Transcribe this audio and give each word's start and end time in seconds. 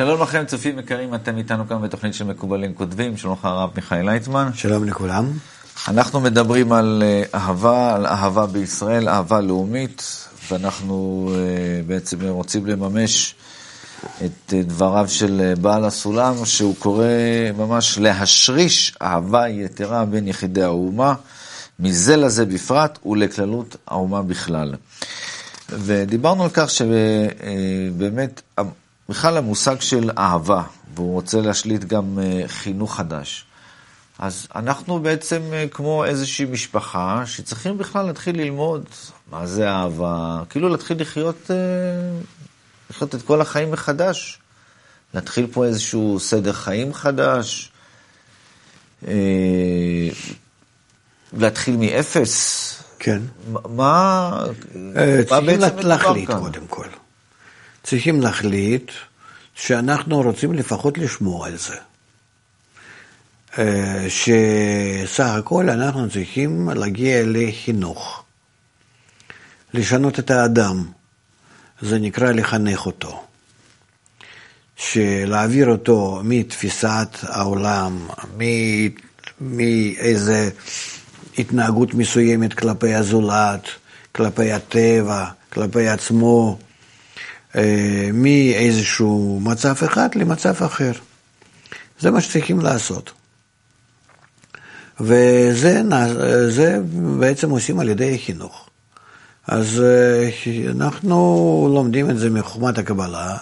שלום 0.00 0.22
לכם, 0.22 0.44
צופים 0.46 0.78
יקרים, 0.78 1.14
אתם 1.14 1.36
איתנו 1.36 1.68
כאן 1.68 1.82
בתוכנית 1.82 2.14
של 2.14 2.24
מקובלים 2.24 2.74
כותבים, 2.74 3.16
שלום 3.16 3.32
לך 3.38 3.44
הרב 3.44 3.70
מיכאל 3.76 4.04
לייטמן. 4.04 4.50
שלום 4.54 4.84
לכולם. 4.84 5.32
אנחנו 5.88 6.20
מדברים 6.20 6.72
על 6.72 7.02
אה, 7.06 7.22
אהבה, 7.34 7.94
על 7.94 8.06
אהבה 8.06 8.46
בישראל, 8.46 9.08
אהבה 9.08 9.40
לאומית, 9.40 10.28
ואנחנו 10.50 11.30
אה, 11.34 11.82
בעצם 11.86 12.18
רוצים 12.28 12.66
לממש 12.66 13.34
את 14.24 14.52
אה, 14.52 14.62
דבריו 14.62 15.08
של 15.08 15.54
בעל 15.60 15.84
הסולם, 15.84 16.44
שהוא 16.44 16.74
קורא 16.78 17.06
ממש 17.56 17.98
להשריש 17.98 18.96
אהבה 19.02 19.48
יתרה 19.48 20.04
בין 20.04 20.28
יחידי 20.28 20.62
האומה, 20.62 21.14
מזה 21.80 22.16
לזה 22.16 22.46
בפרט 22.46 22.98
ולכללות 23.06 23.76
האומה 23.88 24.22
בכלל. 24.22 24.74
ודיברנו 25.68 26.44
על 26.44 26.50
כך 26.52 26.70
שבאמת, 26.70 28.42
בכלל 29.10 29.36
המושג 29.36 29.80
של 29.80 30.10
אהבה, 30.18 30.62
והוא 30.94 31.12
רוצה 31.12 31.40
להשליט 31.40 31.84
גם 31.84 32.18
חינוך 32.46 32.96
חדש. 32.96 33.44
אז 34.20 34.46
אנחנו 34.54 35.00
בעצם 35.00 35.42
אה, 35.52 35.64
כמו 35.70 36.04
איזושהי 36.04 36.46
משפחה 36.46 37.22
שצריכים 37.26 37.78
בכלל 37.78 38.06
להתחיל 38.06 38.36
ללמוד 38.36 38.84
מה 39.30 39.46
זה 39.46 39.70
אהבה, 39.70 40.42
כאילו 40.50 40.68
להתחיל 40.68 41.00
לחיות, 41.00 41.50
אה, 41.50 41.56
לחיות 42.90 43.14
את 43.14 43.22
כל 43.22 43.40
החיים 43.40 43.70
מחדש. 43.70 44.38
להתחיל 45.14 45.46
פה 45.52 45.64
איזשהו 45.64 46.20
סדר 46.20 46.52
חיים 46.52 46.94
חדש, 46.94 47.72
אה, 49.08 49.12
להתחיל 51.32 51.76
מאפס. 51.76 52.74
כן. 52.98 53.22
מה, 53.52 53.60
מה 55.30 55.40
בעצם 55.40 55.78
להחליט 55.78 56.28
כאן? 56.28 56.40
קודם 56.40 56.66
כל. 56.66 56.86
צריכים 57.82 58.20
להחליט 58.20 58.90
שאנחנו 59.54 60.22
רוצים 60.22 60.52
לפחות 60.52 60.98
לשמור 60.98 61.46
על 61.46 61.56
זה. 61.56 61.76
אה, 63.58 64.06
שסך 64.08 65.24
הכל 65.24 65.70
אנחנו 65.70 66.10
צריכים 66.10 66.70
להגיע 66.70 67.22
לחינוך, 67.26 68.24
לשנות 69.74 70.18
את 70.18 70.30
האדם, 70.30 70.86
זה 71.80 71.98
נקרא 71.98 72.30
לחנך 72.30 72.86
אותו, 72.86 73.22
שלהעביר 74.76 75.68
אותו 75.68 76.20
מתפיסת 76.24 77.08
העולם, 77.22 78.08
מאיזה 79.40 80.50
התנהגות 81.38 81.94
מסוימת 81.94 82.52
כלפי 82.52 82.94
הזולת, 82.94 83.68
כלפי 84.12 84.52
הטבע, 84.52 85.26
כלפי 85.52 85.88
עצמו, 85.88 86.58
אה, 87.56 88.10
מאיזשהו 88.12 89.40
מצב 89.42 89.74
אחד 89.84 90.14
למצב 90.14 90.62
אחר. 90.64 90.92
זה 92.00 92.10
מה 92.10 92.20
שצריכים 92.20 92.60
לעשות. 92.60 93.12
וזה 95.00 96.78
בעצם 97.18 97.50
עושים 97.50 97.80
על 97.80 97.88
ידי 97.88 98.18
חינוך. 98.18 98.68
אז 99.46 99.80
אה, 99.80 100.30
אנחנו 100.70 101.68
לומדים 101.74 102.10
את 102.10 102.18
זה 102.18 102.30
מחוכמת 102.30 102.78
הקבלה, 102.78 103.36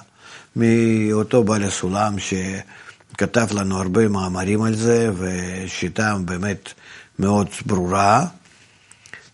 מאותו 0.56 1.45
בעל 1.45 1.62
הסולם 1.62 2.17
שכתב 2.19 3.47
לנו 3.55 3.78
הרבה 3.78 4.09
מאמרים 4.09 4.62
על 4.62 4.75
זה, 4.75 5.10
ושיטה 5.19 6.16
באמת 6.25 6.72
מאוד 7.19 7.49
ברורה, 7.66 8.25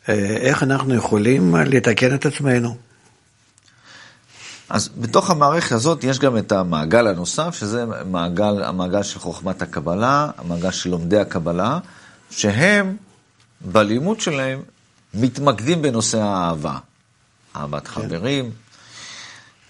אה, 0.08 0.14
איך 0.36 0.62
אנחנו 0.62 0.94
יכולים 0.94 1.56
לתקן 1.56 2.14
את 2.14 2.26
עצמנו. 2.26 2.76
אז 4.68 4.90
בתוך 5.00 5.30
המערכת 5.30 5.72
הזאת 5.72 6.04
יש 6.04 6.18
גם 6.18 6.38
את 6.38 6.52
המעגל 6.52 7.06
הנוסף, 7.06 7.54
שזה 7.54 7.84
מעגל, 8.10 8.62
המעגל 8.62 9.02
של 9.02 9.18
חוכמת 9.18 9.62
הקבלה, 9.62 10.30
המעגל 10.38 10.70
של 10.70 10.90
לומדי 10.90 11.18
הקבלה. 11.18 11.78
שהם 12.30 12.96
בלימוד 13.60 14.20
שלהם 14.20 14.62
מתמקדים 15.14 15.82
בנושא 15.82 16.18
האהבה. 16.18 16.78
אהבת 17.56 17.88
כן. 17.88 17.92
חברים, 17.92 18.50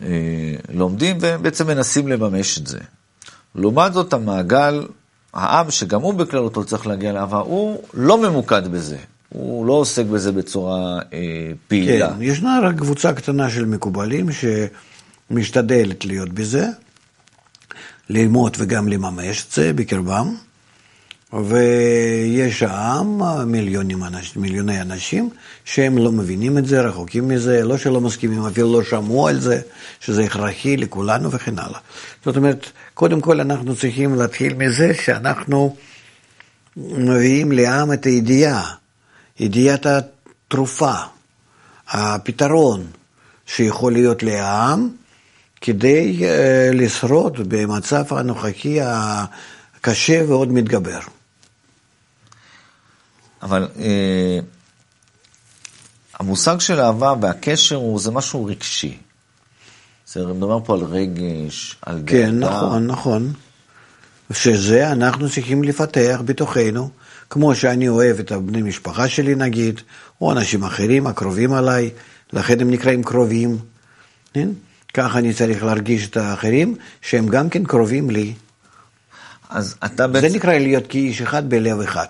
אה, 0.02 0.08
לומדים 0.68 1.18
ובעצם 1.20 1.66
מנסים 1.66 2.08
לממש 2.08 2.58
את 2.58 2.66
זה. 2.66 2.78
לעומת 3.54 3.92
זאת, 3.92 4.12
המעגל, 4.12 4.86
העם, 5.32 5.70
שגם 5.70 6.00
הוא 6.00 6.14
בכללותו 6.14 6.64
צריך 6.64 6.86
להגיע 6.86 7.12
לאהבה, 7.12 7.38
הוא 7.38 7.82
לא 7.94 8.18
ממוקד 8.18 8.68
בזה. 8.68 8.98
הוא 9.34 9.66
לא 9.66 9.72
עוסק 9.72 10.04
בזה 10.04 10.32
בצורה 10.32 10.98
אה, 11.12 11.52
פעילה. 11.68 12.10
כן, 12.10 12.22
ישנה 12.22 12.60
רק 12.62 12.76
קבוצה 12.76 13.12
קטנה 13.12 13.50
של 13.50 13.64
מקובלים 13.64 14.26
שמשתדלת 15.30 16.04
להיות 16.04 16.28
בזה, 16.28 16.68
ללמוד 18.10 18.56
וגם 18.58 18.88
לממש 18.88 19.44
את 19.46 19.52
זה 19.52 19.72
בקרבם. 19.72 20.34
ויש 21.32 22.62
העם, 22.62 23.22
מיליונים, 23.50 23.98
מיליוני 24.36 24.80
אנשים, 24.80 25.30
שהם 25.64 25.98
לא 25.98 26.12
מבינים 26.12 26.58
את 26.58 26.66
זה, 26.66 26.80
רחוקים 26.80 27.28
מזה, 27.28 27.64
לא 27.64 27.78
שלא 27.78 28.00
מסכימים, 28.00 28.46
אפילו 28.46 28.72
לא 28.72 28.84
שמעו 28.84 29.28
על 29.28 29.40
זה, 29.40 29.60
שזה 30.00 30.24
הכרחי 30.24 30.76
לכולנו 30.76 31.30
וכן 31.30 31.58
הלאה. 31.58 31.78
זאת 32.24 32.36
אומרת, 32.36 32.66
קודם 32.94 33.20
כל 33.20 33.40
אנחנו 33.40 33.76
צריכים 33.76 34.14
להתחיל 34.14 34.54
מזה 34.54 34.94
שאנחנו 34.94 35.76
מביאים 36.76 37.52
לעם 37.52 37.92
את 37.92 38.04
הידיעה, 38.04 38.74
ידיעת 39.40 39.86
התרופה, 39.86 40.94
הפתרון 41.88 42.86
שיכול 43.46 43.92
להיות 43.92 44.22
לעם, 44.22 44.88
כדי 45.60 46.20
אה, 46.24 46.70
לשרוד 46.72 47.48
במצב 47.48 48.04
הנוכחי 48.14 48.78
הקשה 48.82 50.22
ועוד 50.28 50.52
מתגבר. 50.52 51.00
אבל 53.42 53.68
אה, 53.78 54.38
המושג 56.18 56.60
של 56.60 56.80
אהבה 56.80 57.14
והקשר 57.20 57.76
הוא, 57.76 58.00
זה 58.00 58.10
משהו 58.10 58.44
רגשי. 58.44 58.98
זה 60.06 60.26
מדבר 60.26 60.58
פה 60.64 60.74
על 60.74 60.80
רגש, 60.80 61.76
על 61.82 62.00
דאגה. 62.00 62.12
כן, 62.12 62.40
דאגה. 62.40 62.56
נכון, 62.56 62.86
נכון. 62.86 63.32
שזה 64.32 64.92
אנחנו 64.92 65.30
צריכים 65.30 65.64
לפתח 65.64 66.22
בתוכנו, 66.24 66.90
כמו 67.34 67.54
שאני 67.54 67.88
אוהב 67.88 68.18
את 68.18 68.32
הבני 68.32 68.62
משפחה 68.62 69.08
שלי 69.08 69.34
נגיד, 69.34 69.80
או 70.20 70.32
אנשים 70.32 70.64
אחרים 70.64 71.06
הקרובים 71.06 71.52
עליי, 71.52 71.90
לכן 72.32 72.60
הם 72.60 72.70
נקראים 72.70 73.02
קרובים. 73.02 73.58
כן? 74.34 74.48
ככה 74.94 75.18
אני 75.18 75.32
צריך 75.32 75.64
להרגיש 75.64 76.08
את 76.08 76.16
האחרים, 76.16 76.76
שהם 77.02 77.26
גם 77.28 77.48
כן 77.48 77.64
קרובים 77.64 78.10
לי. 78.10 78.34
אז 79.50 79.76
אתה 79.84 80.06
בעצם... 80.06 80.28
זה 80.28 80.36
נקרא 80.36 80.52
להיות 80.52 80.86
כאיש 80.88 81.22
אחד 81.22 81.48
בלב 81.48 81.80
אחד. 81.80 82.06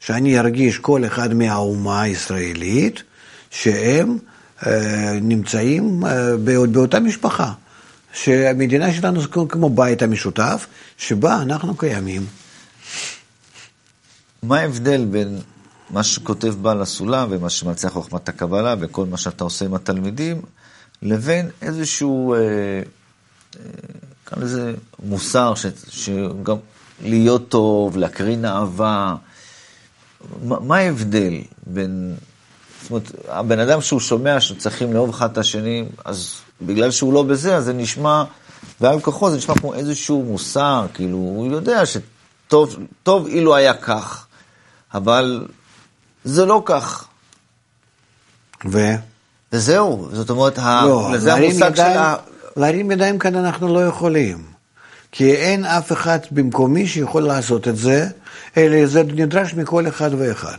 שאני 0.00 0.38
ארגיש 0.38 0.78
כל 0.78 1.06
אחד 1.06 1.34
מהאומה 1.34 2.02
הישראלית, 2.02 3.02
שהם 3.50 4.18
אה, 4.66 5.18
נמצאים 5.22 6.06
אה, 6.06 6.36
באותה 6.72 7.00
משפחה. 7.00 7.52
שהמדינה 8.12 8.92
שלנו 8.92 9.20
זה 9.20 9.28
כמו 9.48 9.70
בית 9.70 10.02
המשותף, 10.02 10.66
שבה 10.98 11.42
אנחנו 11.42 11.76
קיימים. 11.76 12.45
מה 14.42 14.58
ההבדל 14.58 15.04
בין 15.04 15.38
מה 15.90 16.02
שכותב 16.02 16.54
בעל 16.62 16.82
הסולם 16.82 17.28
ומה 17.30 17.50
שמנצח 17.50 17.88
חוכמת 17.88 18.28
הקבלה 18.28 18.74
וכל 18.80 19.06
מה 19.06 19.16
שאתה 19.16 19.44
עושה 19.44 19.64
עם 19.64 19.74
התלמידים, 19.74 20.42
לבין 21.02 21.48
איזשהו, 21.62 22.34
אה, 22.34 22.38
כאן 24.26 24.42
איזה 24.42 24.74
מוסר, 25.02 25.52
שגם 25.88 26.56
להיות 27.02 27.48
טוב, 27.48 27.96
להקרין 27.96 28.44
אהבה, 28.44 29.14
מה 30.42 30.76
ההבדל 30.76 31.34
בין... 31.66 32.14
זאת 32.82 32.90
אומרת, 32.90 33.12
הבן 33.28 33.58
אדם 33.58 33.80
שהוא 33.80 34.00
שומע 34.00 34.40
שצריכים 34.40 34.92
לאהוב 34.92 35.10
אחד 35.10 35.30
את 35.32 35.38
השני, 35.38 35.84
אז 36.04 36.34
בגלל 36.62 36.90
שהוא 36.90 37.12
לא 37.12 37.22
בזה, 37.22 37.56
אז 37.56 37.64
זה 37.64 37.72
נשמע, 37.72 38.24
ועל 38.80 39.00
כוחו 39.00 39.30
זה 39.30 39.36
נשמע 39.36 39.54
כמו 39.54 39.74
איזשהו 39.74 40.22
מוסר, 40.22 40.86
כאילו, 40.94 41.16
הוא 41.16 41.52
יודע 41.52 41.82
שטוב 41.86 42.76
טוב 43.02 43.26
אילו 43.26 43.54
היה 43.54 43.74
כך, 43.74 44.25
אבל 44.94 45.46
זה 46.24 46.44
לא 46.44 46.62
כך. 46.64 47.04
ו? 48.64 48.94
וזהו, 49.52 50.08
זאת 50.12 50.30
אומרת, 50.30 50.58
לא, 50.58 51.12
זה 51.16 51.34
המושג 51.34 51.70
ידיים, 51.72 51.74
של 51.76 51.98
ה... 51.98 52.16
להרים 52.56 52.90
ידיים 52.90 53.18
כאן 53.18 53.36
אנחנו 53.36 53.74
לא 53.74 53.86
יכולים. 53.86 54.56
כי 55.12 55.34
אין 55.34 55.64
אף 55.64 55.92
אחד 55.92 56.18
במקומי 56.30 56.86
שיכול 56.86 57.22
לעשות 57.22 57.68
את 57.68 57.76
זה, 57.76 58.06
אלא 58.56 58.86
זה 58.86 59.02
נדרש 59.02 59.54
מכל 59.54 59.88
אחד 59.88 60.10
ואחד. 60.18 60.58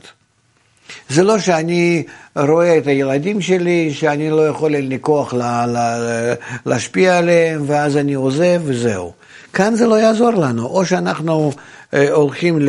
זה 1.10 1.24
לא 1.24 1.40
שאני 1.40 2.04
רואה 2.36 2.78
את 2.78 2.88
הילדים 2.88 3.42
שלי, 3.42 3.94
שאני 3.94 4.30
לא 4.30 4.48
יכול 4.48 4.76
אין 4.76 4.88
לי 4.88 4.98
כוח 5.02 5.34
לה, 5.34 5.66
לה, 5.66 5.98
להשפיע 6.66 7.18
עליהם, 7.18 7.64
ואז 7.68 7.98
אני 7.98 8.14
עוזב 8.14 8.62
וזהו. 8.66 9.14
כאן 9.58 9.76
זה 9.76 9.88
לא 9.88 9.96
יעזור 9.96 10.32
לנו, 10.32 10.66
או 10.66 10.86
שאנחנו 10.86 11.52
אה, 11.94 12.12
הולכים 12.12 12.60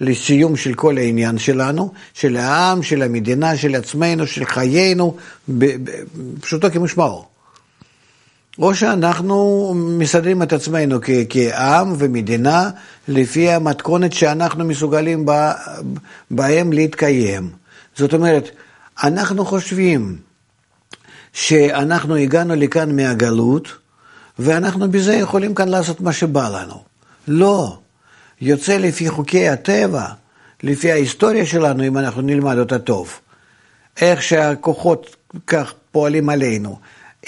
לסיום 0.00 0.56
של 0.56 0.74
כל 0.74 0.98
העניין 0.98 1.38
שלנו, 1.38 1.92
של 2.14 2.36
העם, 2.36 2.82
של 2.82 3.02
המדינה, 3.02 3.56
של 3.56 3.74
עצמנו, 3.74 4.26
של 4.26 4.44
חיינו, 4.44 5.16
פשוטו 6.40 6.70
כמשמעו. 6.70 7.24
או 8.58 8.74
שאנחנו 8.74 9.72
מסדרים 9.76 10.42
את 10.42 10.52
עצמנו 10.52 10.98
כעם 11.28 11.94
ומדינה 11.98 12.70
לפי 13.08 13.50
המתכונת 13.50 14.12
שאנחנו 14.12 14.64
מסוגלים 14.64 15.26
בה, 15.26 15.52
בהם 16.30 16.72
להתקיים. 16.72 17.50
זאת 17.96 18.14
אומרת, 18.14 18.50
אנחנו 19.02 19.44
חושבים 19.44 20.16
שאנחנו 21.32 22.16
הגענו 22.16 22.54
לכאן 22.54 22.96
מהגלות, 22.96 23.68
ואנחנו 24.40 24.90
בזה 24.90 25.14
יכולים 25.14 25.54
כאן 25.54 25.68
לעשות 25.68 26.00
מה 26.00 26.12
שבא 26.12 26.48
לנו. 26.48 26.82
לא. 27.28 27.78
יוצא 28.40 28.76
לפי 28.76 29.08
חוקי 29.08 29.48
הטבע, 29.48 30.04
לפי 30.62 30.92
ההיסטוריה 30.92 31.46
שלנו, 31.46 31.86
אם 31.86 31.98
אנחנו 31.98 32.22
נלמד 32.22 32.58
אותה 32.58 32.78
טוב. 32.78 33.20
איך 34.00 34.22
שהכוחות 34.22 35.16
כך 35.46 35.74
פועלים 35.92 36.28
עלינו. 36.28 36.78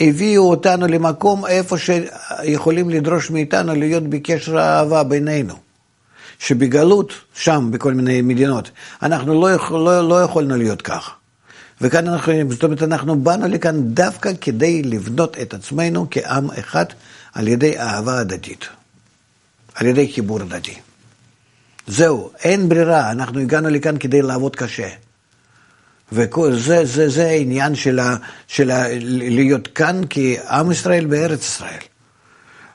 הביאו 0.01 0.51
אותנו 0.51 0.87
למקום 0.87 1.47
איפה 1.47 1.77
שיכולים 1.79 2.91
לדרוש 2.91 3.31
מאיתנו 3.31 3.75
להיות 3.75 4.03
בקשר 4.03 4.59
האהבה 4.59 5.03
בינינו. 5.03 5.55
שבגלות, 6.39 7.13
שם, 7.35 7.69
בכל 7.71 7.95
מיני 7.95 8.23
מדינות, 8.23 8.71
אנחנו 9.03 9.41
לא, 9.41 9.53
יכול, 9.53 9.81
לא, 9.81 10.09
לא 10.09 10.23
יכולנו 10.23 10.57
להיות 10.57 10.83
כך. 10.83 11.11
וכאן 11.83 12.09
אנחנו, 12.09 12.33
זאת 12.51 12.65
אומרת, 12.65 12.83
אנחנו 12.83 13.21
באנו 13.21 13.49
לכאן 13.49 13.83
דווקא 13.83 14.33
כדי 14.41 14.83
לבנות 14.83 15.39
את 15.43 15.55
עצמנו 15.55 16.07
כעם 16.11 16.51
אחד 16.51 16.85
על 17.35 17.49
ידי 17.49 17.79
אהבה 17.79 18.19
הדדית, 18.19 18.65
על 19.75 19.87
ידי 19.87 20.13
חיבור 20.13 20.41
הדדי. 20.41 20.75
זהו, 21.87 22.31
אין 22.43 22.69
ברירה, 22.69 23.11
אנחנו 23.11 23.41
הגענו 23.41 23.69
לכאן 23.69 23.99
כדי 23.99 24.23
לעבוד 24.23 24.57
קשה. 24.57 24.89
וזה 26.13 26.85
זה, 26.85 27.09
זה 27.09 27.27
העניין 27.27 27.75
של, 27.75 28.01
להיות 29.09 29.69
כאן 29.69 30.01
כעם 30.11 30.73
ישראל 30.73 31.05
בארץ 31.07 31.41
ישראל. 31.41 31.81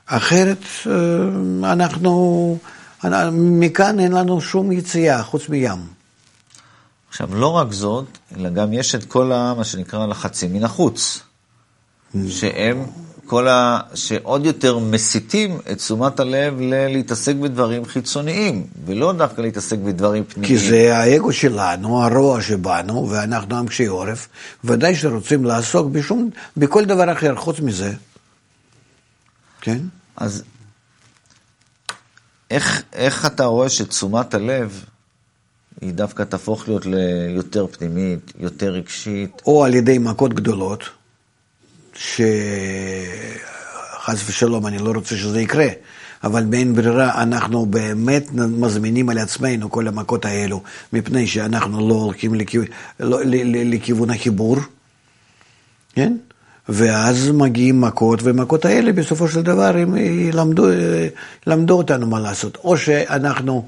אחרת 0.05 0.57
אה, 0.87 1.71
אנחנו, 1.71 2.57
מכאן 3.31 3.99
אין 3.99 4.11
לנו 4.11 4.41
שום 4.41 4.71
יציאה 4.71 5.23
חוץ 5.23 5.49
מים. 5.49 5.96
עכשיו, 7.09 7.35
לא 7.35 7.47
רק 7.47 7.71
זאת, 7.71 8.05
אלא 8.35 8.49
גם 8.49 8.73
יש 8.73 8.95
את 8.95 9.03
כל 9.03 9.31
ה, 9.31 9.53
מה 9.53 9.63
שנקרא 9.63 10.05
לחצים 10.05 10.53
מן 10.53 10.63
החוץ, 10.63 11.19
שהם 12.29 12.85
כל 13.25 13.47
ה... 13.47 13.79
שעוד 13.95 14.45
יותר 14.45 14.79
מסיטים 14.79 15.59
את 15.71 15.77
תשומת 15.77 16.19
הלב 16.19 16.61
ל- 16.61 16.87
להתעסק 16.87 17.35
בדברים 17.35 17.85
חיצוניים, 17.85 18.67
ולא 18.85 19.13
דווקא 19.13 19.41
להתעסק 19.41 19.77
בדברים 19.77 20.23
פנימיים. 20.23 20.59
כי 20.59 20.69
זה 20.69 20.97
האגו 20.97 21.33
שלנו, 21.33 22.03
הרוע 22.03 22.41
שבנו, 22.41 23.09
ואנחנו 23.09 23.57
עם 23.57 23.67
קשי 23.67 23.85
עורף, 23.85 24.27
ודאי 24.63 24.95
שרוצים 24.95 25.45
לעסוק 25.45 25.87
בשום, 25.91 26.29
בכל 26.57 26.85
דבר 26.85 27.11
אחר 27.11 27.35
חוץ 27.35 27.59
מזה. 27.59 27.93
כן? 29.61 29.79
אז 30.17 30.43
איך, 32.51 32.83
איך 32.93 33.25
אתה 33.25 33.45
רואה 33.45 33.69
שתשומת 33.69 34.33
הלב 34.33 34.83
היא 35.81 35.93
דווקא 35.93 36.23
תהפוך 36.23 36.67
להיות 36.67 36.85
ליותר 36.85 37.67
פנימית, 37.67 38.33
יותר 38.39 38.71
רגשית? 38.71 39.41
או 39.45 39.65
על 39.65 39.73
ידי 39.73 39.97
מכות 39.97 40.33
גדולות, 40.33 40.83
שחס 41.93 42.19
ושלום, 44.27 44.67
אני 44.67 44.77
לא 44.77 44.91
רוצה 44.95 45.17
שזה 45.17 45.41
יקרה, 45.41 45.67
אבל 46.23 46.43
באין 46.43 46.75
ברירה 46.75 47.23
אנחנו 47.23 47.65
באמת 47.65 48.31
מזמינים 48.33 49.09
על 49.09 49.17
עצמנו 49.17 49.71
כל 49.71 49.87
המכות 49.87 50.25
האלו, 50.25 50.63
מפני 50.93 51.27
שאנחנו 51.27 51.89
לא 51.89 51.93
הולכים 51.93 52.35
לכיו... 52.35 52.61
לא, 52.99 53.19
לכיוון 53.45 54.09
החיבור, 54.09 54.57
כן? 55.93 56.17
ואז 56.69 57.31
מגיעים 57.31 57.81
מכות, 57.81 58.19
ומכות 58.23 58.65
האלה 58.65 58.93
בסופו 58.93 59.27
של 59.27 59.41
דבר 59.41 59.77
הם 59.77 59.97
ילמדו, 59.97 60.67
ילמדו 61.47 61.77
אותנו 61.77 62.07
מה 62.07 62.19
לעשות. 62.19 62.57
או 62.63 62.77
שאנחנו 62.77 63.65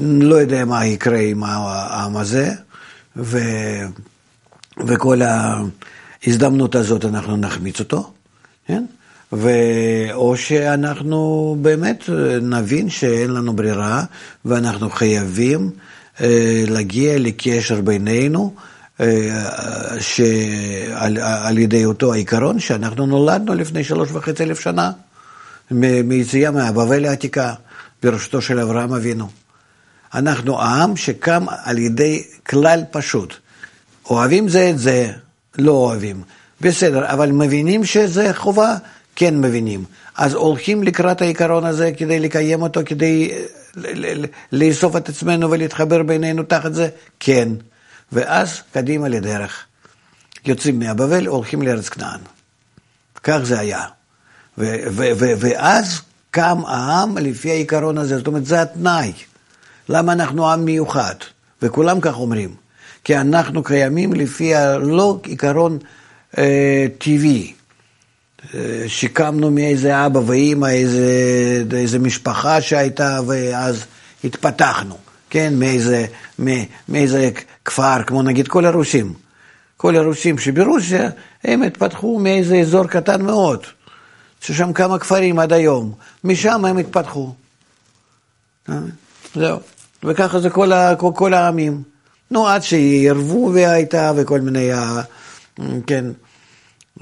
לא 0.00 0.34
יודע 0.34 0.64
מה 0.64 0.86
יקרה 0.86 1.18
עם 1.18 1.44
העם 1.44 2.16
הזה, 2.16 2.50
ו, 3.16 3.38
וכל 4.86 5.20
ההזדמנות 5.22 6.74
הזאת 6.74 7.04
אנחנו 7.04 7.36
נחמיץ 7.36 7.80
אותו, 7.80 8.12
כן? 8.66 8.84
ו... 9.32 9.50
או 10.12 10.36
שאנחנו 10.36 11.56
באמת 11.62 12.04
נבין 12.42 12.90
שאין 12.90 13.30
לנו 13.30 13.52
ברירה 13.52 14.04
ואנחנו 14.44 14.90
חייבים 14.90 15.70
אה, 16.20 16.64
להגיע 16.68 17.18
לקשר 17.18 17.80
בינינו 17.80 18.54
אה, 19.00 19.96
שעל, 20.00 21.18
על 21.18 21.58
ידי 21.58 21.84
אותו 21.84 22.12
העיקרון 22.12 22.60
שאנחנו 22.60 23.06
נולדנו 23.06 23.54
לפני 23.54 23.84
שלוש 23.84 24.08
וחצי 24.12 24.42
אלף 24.42 24.60
שנה 24.60 24.90
מיציאה 26.04 26.50
מהבבל 26.50 27.04
העתיקה 27.04 27.54
בראשותו 28.02 28.42
של 28.42 28.58
אברהם 28.58 28.92
אבינו. 28.92 29.28
אנחנו 30.14 30.62
עם 30.62 30.96
שקם 30.96 31.46
על 31.64 31.78
ידי 31.78 32.22
כלל 32.48 32.84
פשוט. 32.90 33.34
אוהבים 34.10 34.48
זה 34.48 34.70
את 34.70 34.78
זה, 34.78 35.12
לא 35.58 35.72
אוהבים. 35.72 36.22
בסדר, 36.60 37.12
אבל 37.12 37.32
מבינים 37.32 37.84
שזה 37.84 38.34
חובה? 38.34 38.76
כן 39.16 39.40
מבינים. 39.40 39.84
אז 40.16 40.34
הולכים 40.34 40.82
לקראת 40.82 41.22
העיקרון 41.22 41.64
הזה 41.64 41.92
כדי 41.96 42.20
לקיים 42.20 42.62
אותו, 42.62 42.80
כדי 42.86 43.32
לאסוף 44.52 44.96
את 44.96 45.08
עצמנו 45.08 45.50
ולהתחבר 45.50 46.02
בינינו 46.02 46.42
תחת 46.42 46.74
זה? 46.74 46.88
כן. 47.20 47.48
ואז 48.12 48.60
קדימה 48.72 49.08
לדרך. 49.08 49.64
יוצאים 50.44 50.78
מהבבל, 50.78 51.26
הולכים 51.26 51.62
לארץ 51.62 51.88
כנען. 51.88 52.20
כך 53.22 53.38
זה 53.42 53.58
היה. 53.58 53.84
ואז 55.38 56.00
קם 56.30 56.58
העם 56.66 57.18
לפי 57.18 57.50
העיקרון 57.50 57.98
הזה, 57.98 58.18
זאת 58.18 58.26
אומרת, 58.26 58.46
זה 58.46 58.62
התנאי. 58.62 59.12
למה 59.90 60.12
אנחנו 60.12 60.52
עם 60.52 60.64
מיוחד? 60.64 61.14
וכולם 61.62 62.00
כך 62.00 62.18
אומרים. 62.18 62.54
כי 63.04 63.16
אנחנו 63.16 63.62
קיימים 63.62 64.12
לפי 64.12 64.54
הלא 64.54 65.20
עיקרון 65.24 65.78
אה, 66.38 66.86
טבעי. 66.98 67.52
אה, 68.54 68.84
שקמנו 68.86 69.50
מאיזה 69.50 70.06
אבא 70.06 70.18
ואימא, 70.26 70.66
איזה, 70.66 71.08
איזה 71.72 71.98
משפחה 71.98 72.60
שהייתה, 72.60 73.20
ואז 73.26 73.84
התפתחנו, 74.24 74.96
כן? 75.30 75.54
מאיזה, 75.56 76.06
מאיזה 76.88 77.30
כפר, 77.64 78.02
כמו 78.06 78.22
נגיד 78.22 78.48
כל 78.48 78.64
הרוסים. 78.64 79.12
כל 79.76 79.96
הרוסים 79.96 80.38
שברוסיה, 80.38 81.10
הם 81.44 81.62
התפתחו 81.62 82.18
מאיזה 82.18 82.56
אזור 82.56 82.86
קטן 82.86 83.22
מאוד, 83.22 83.66
ששם 84.40 84.72
כמה 84.72 84.98
כפרים 84.98 85.38
עד 85.38 85.52
היום. 85.52 85.92
משם 86.24 86.64
הם 86.64 86.78
התפתחו. 86.78 87.32
אה? 88.68 88.74
זהו. 89.34 89.58
וככה 90.04 90.40
זה 90.40 90.50
כל, 90.50 90.72
ה, 90.72 90.96
כל, 90.96 91.10
כל 91.14 91.34
העמים. 91.34 91.82
נו, 92.30 92.48
עד 92.48 92.62
שירבו 92.62 93.50
והייתה 93.54 94.12
וכל 94.16 94.40
מיני, 94.40 94.70
כן. 95.86 96.04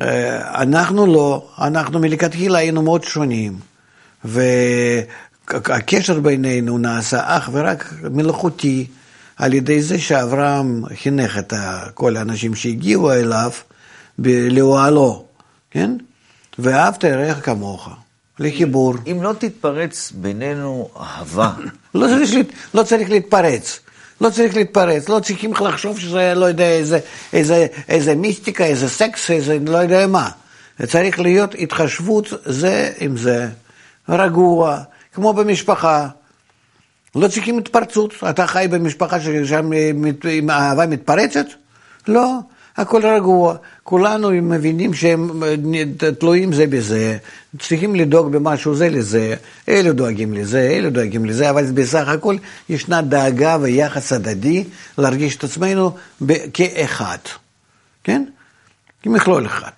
אה, 0.00 0.62
אנחנו 0.62 1.06
לא, 1.06 1.48
אנחנו 1.58 1.98
מלכתחילה 1.98 2.58
היינו 2.58 2.82
מאוד 2.82 3.04
שונים. 3.04 3.58
והקשר 4.24 6.20
בינינו 6.20 6.78
נעשה 6.78 7.20
אך 7.24 7.48
ורק 7.52 7.94
מלאכותי, 8.10 8.86
על 9.36 9.54
ידי 9.54 9.82
זה 9.82 9.98
שאברהם 9.98 10.82
חינך 10.94 11.38
את 11.38 11.52
כל 11.94 12.16
האנשים 12.16 12.54
שהגיעו 12.54 13.12
אליו 13.12 13.50
לאוהלו, 14.50 15.24
כן? 15.70 15.96
ואהבת 16.58 17.04
לרעך 17.04 17.44
כמוך. 17.44 17.88
לחיבור. 18.38 18.94
אם 19.10 19.22
לא 19.22 19.32
תתפרץ 19.38 20.12
בינינו 20.14 20.88
אהבה. 21.00 21.52
לא, 21.94 22.06
צריך, 22.06 22.46
לא 22.74 22.82
צריך 22.82 23.10
להתפרץ. 23.10 23.80
לא 24.20 24.30
צריך 24.30 24.56
להתפרץ, 24.56 25.08
לא 25.08 25.20
צריכים 25.20 25.52
לחשוב 25.52 26.00
שזה, 26.00 26.34
לא 26.36 26.46
יודע, 26.46 26.70
איזה, 26.70 26.98
איזה, 27.32 27.66
איזה 27.88 28.14
מיסטיקה, 28.14 28.64
איזה 28.64 28.88
סקס, 28.88 29.30
איזה 29.30 29.58
לא 29.66 29.78
יודע 29.78 30.06
מה. 30.06 30.30
צריך 30.86 31.20
להיות 31.20 31.54
התחשבות 31.58 32.32
זה 32.44 32.92
עם 32.98 33.16
זה, 33.16 33.48
רגוע, 34.08 34.78
כמו 35.12 35.32
במשפחה. 35.32 36.08
לא 37.14 37.28
צריכים 37.28 37.58
התפרצות. 37.58 38.14
אתה 38.30 38.46
חי 38.46 38.66
במשפחה 38.70 39.20
ששם 39.20 39.70
אהבה 40.50 40.86
מתפרצת? 40.86 41.46
לא. 42.08 42.38
הכל 42.78 43.06
רגוע, 43.06 43.54
כולנו 43.82 44.30
מבינים 44.30 44.94
שהם 44.94 45.42
אה, 45.42 46.12
תלויים 46.18 46.52
זה 46.52 46.66
בזה, 46.66 47.16
צריכים 47.58 47.94
לדאוג 47.94 48.32
במשהו 48.32 48.74
זה 48.74 48.88
לזה, 48.88 49.34
אלה 49.68 49.92
דואגים 49.92 50.34
לזה, 50.34 50.60
אלה 50.60 50.90
דואגים 50.90 51.24
לזה, 51.24 51.50
אבל 51.50 51.64
בסך 51.64 52.08
הכל 52.08 52.36
ישנה 52.68 53.02
דאגה 53.02 53.56
ויחס 53.60 54.12
הדדי 54.12 54.64
להרגיש 54.98 55.36
את 55.36 55.44
עצמנו 55.44 55.96
כאחד, 56.52 57.18
כן? 58.04 58.24
כמכלול 59.02 59.46
אחד. 59.46 59.70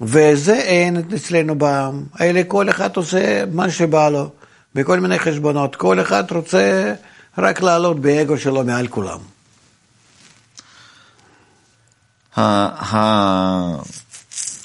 וזה 0.00 0.54
אין 0.54 0.96
אצלנו 1.14 1.54
בעם, 1.54 2.04
האלה 2.14 2.44
כל 2.44 2.70
אחד 2.70 2.96
עושה 2.96 3.44
מה 3.52 3.70
שבא 3.70 4.08
לו, 4.08 4.30
בכל 4.74 5.00
מיני 5.00 5.18
חשבונות, 5.18 5.76
כל 5.76 6.00
אחד 6.00 6.24
רוצה 6.30 6.94
רק 7.38 7.62
לעלות 7.62 8.00
באגו 8.00 8.38
שלו 8.38 8.64
מעל 8.64 8.86
כולם. 8.86 9.33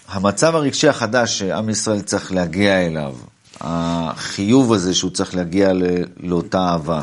המצב 0.08 0.56
הרגשי 0.56 0.88
החדש 0.88 1.40
שעם 1.40 1.70
ישראל 1.70 2.02
צריך 2.02 2.32
להגיע 2.32 2.86
אליו, 2.86 3.16
החיוב 3.62 4.74
הזה 4.74 4.96
שהוא 4.96 5.12
צריך 5.12 5.36
להגיע 5.36 5.72
לאותה 6.20 6.60
אהבה, 6.60 7.02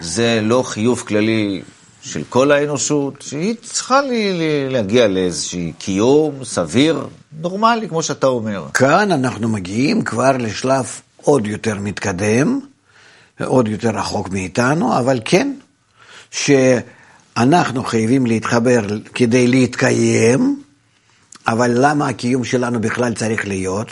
זה 0.00 0.40
לא 0.42 0.62
חיוב 0.66 1.04
כללי 1.06 1.62
של 2.02 2.22
כל 2.28 2.52
האנושות, 2.52 3.22
שהיא 3.22 3.54
צריכה 3.62 4.00
להגיע 4.70 5.08
לאיזשהו 5.08 5.60
קיום 5.78 6.44
סביר, 6.44 7.06
נורמלי, 7.40 7.88
כמו 7.88 8.02
שאתה 8.02 8.26
אומר. 8.26 8.66
כאן 8.74 9.12
אנחנו 9.12 9.48
מגיעים 9.48 10.02
כבר 10.02 10.36
לשלב 10.36 11.00
עוד 11.16 11.46
יותר 11.46 11.74
מתקדם, 11.78 12.60
עוד 13.44 13.68
יותר 13.68 13.90
רחוק 13.90 14.28
מאיתנו, 14.28 14.98
אבל 14.98 15.20
כן, 15.24 15.52
שאנחנו 17.38 17.84
חייבים 17.84 18.26
להתחבר 18.26 18.80
כדי 19.14 19.46
להתקיים, 19.46 20.62
אבל 21.46 21.70
למה 21.74 22.08
הקיום 22.08 22.44
שלנו 22.44 22.80
בכלל 22.80 23.14
צריך 23.14 23.46
להיות? 23.46 23.88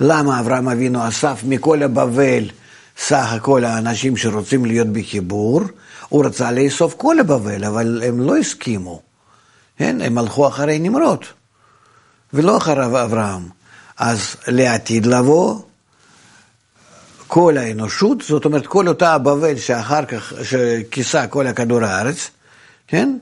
למה 0.00 0.40
אברהם 0.40 0.68
אבינו 0.68 1.08
אסף 1.08 1.40
מכל 1.44 1.82
הבבל 1.82 2.44
סך 2.98 3.32
הכל 3.32 3.64
האנשים 3.64 4.16
שרוצים 4.16 4.64
להיות 4.64 4.88
בחיבור? 4.88 5.60
הוא 6.08 6.24
רצה 6.26 6.52
לאסוף 6.52 6.94
כל 6.94 7.20
הבבל, 7.20 7.64
אבל 7.64 8.02
הם 8.06 8.20
לא 8.20 8.36
הסכימו. 8.36 9.02
כן? 9.78 10.00
הם 10.00 10.18
הלכו 10.18 10.48
אחרי 10.48 10.78
נמרוד, 10.78 11.24
ולא 12.32 12.56
אחרי 12.56 12.86
אברהם. 12.86 13.48
אז 13.98 14.36
לעתיד 14.48 15.06
לבוא, 15.06 15.60
כל 17.26 17.56
האנושות, 17.58 18.22
זאת 18.28 18.44
אומרת 18.44 18.66
כל 18.66 18.88
אותה 18.88 19.12
הבבל 19.12 19.58
שאחר 19.58 20.04
כך, 20.04 20.32
שכיסה 20.42 21.26
כל 21.26 21.46
הכדור 21.46 21.84
הארץ, 21.84 22.30
כן? 22.88 23.18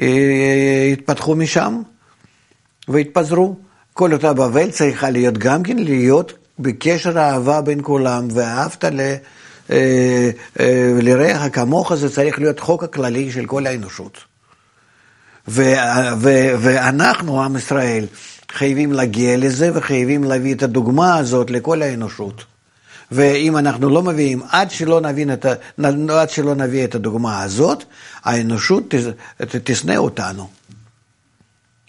אה, 0.00 0.88
התפתחו 0.92 1.34
משם 1.34 1.82
והתפזרו. 2.88 3.56
כל 3.92 4.12
אותה 4.12 4.32
בבל 4.32 4.70
צריכה 4.70 5.10
להיות 5.10 5.38
גם 5.38 5.62
כן 5.62 5.76
להיות 5.76 6.32
בקשר 6.58 7.18
אהבה 7.18 7.60
בין 7.60 7.80
כולם, 7.82 8.28
ואהבת 8.34 8.84
ל... 8.84 9.00
אה, 9.70 10.30
אה, 10.60 10.92
לרעך 11.02 11.42
כמוך 11.52 11.94
זה 11.94 12.10
צריך 12.10 12.38
להיות 12.38 12.60
חוק 12.60 12.84
הכללי 12.84 13.32
של 13.32 13.46
כל 13.46 13.66
האנושות. 13.66 14.18
ו, 15.48 15.62
ו, 16.18 16.30
ואנחנו, 16.58 17.42
עם 17.42 17.56
ישראל, 17.56 18.06
חייבים 18.52 18.92
להגיע 18.92 19.36
לזה 19.36 19.70
וחייבים 19.74 20.24
להביא 20.24 20.54
את 20.54 20.62
הדוגמה 20.62 21.16
הזאת 21.16 21.50
לכל 21.50 21.82
האנושות. 21.82 22.44
ואם 23.10 23.56
אנחנו 23.56 23.88
לא 23.88 24.02
מביאים, 24.02 24.42
עד 24.50 24.70
שלא, 24.70 25.00
נבין 25.00 25.32
את 25.32 25.46
עד 26.08 26.30
שלא 26.30 26.54
נביא 26.54 26.84
את 26.84 26.94
הדוגמה 26.94 27.42
הזאת, 27.42 27.84
האנושות 28.24 28.94
תשנא 29.64 29.96
אותנו. 29.96 30.48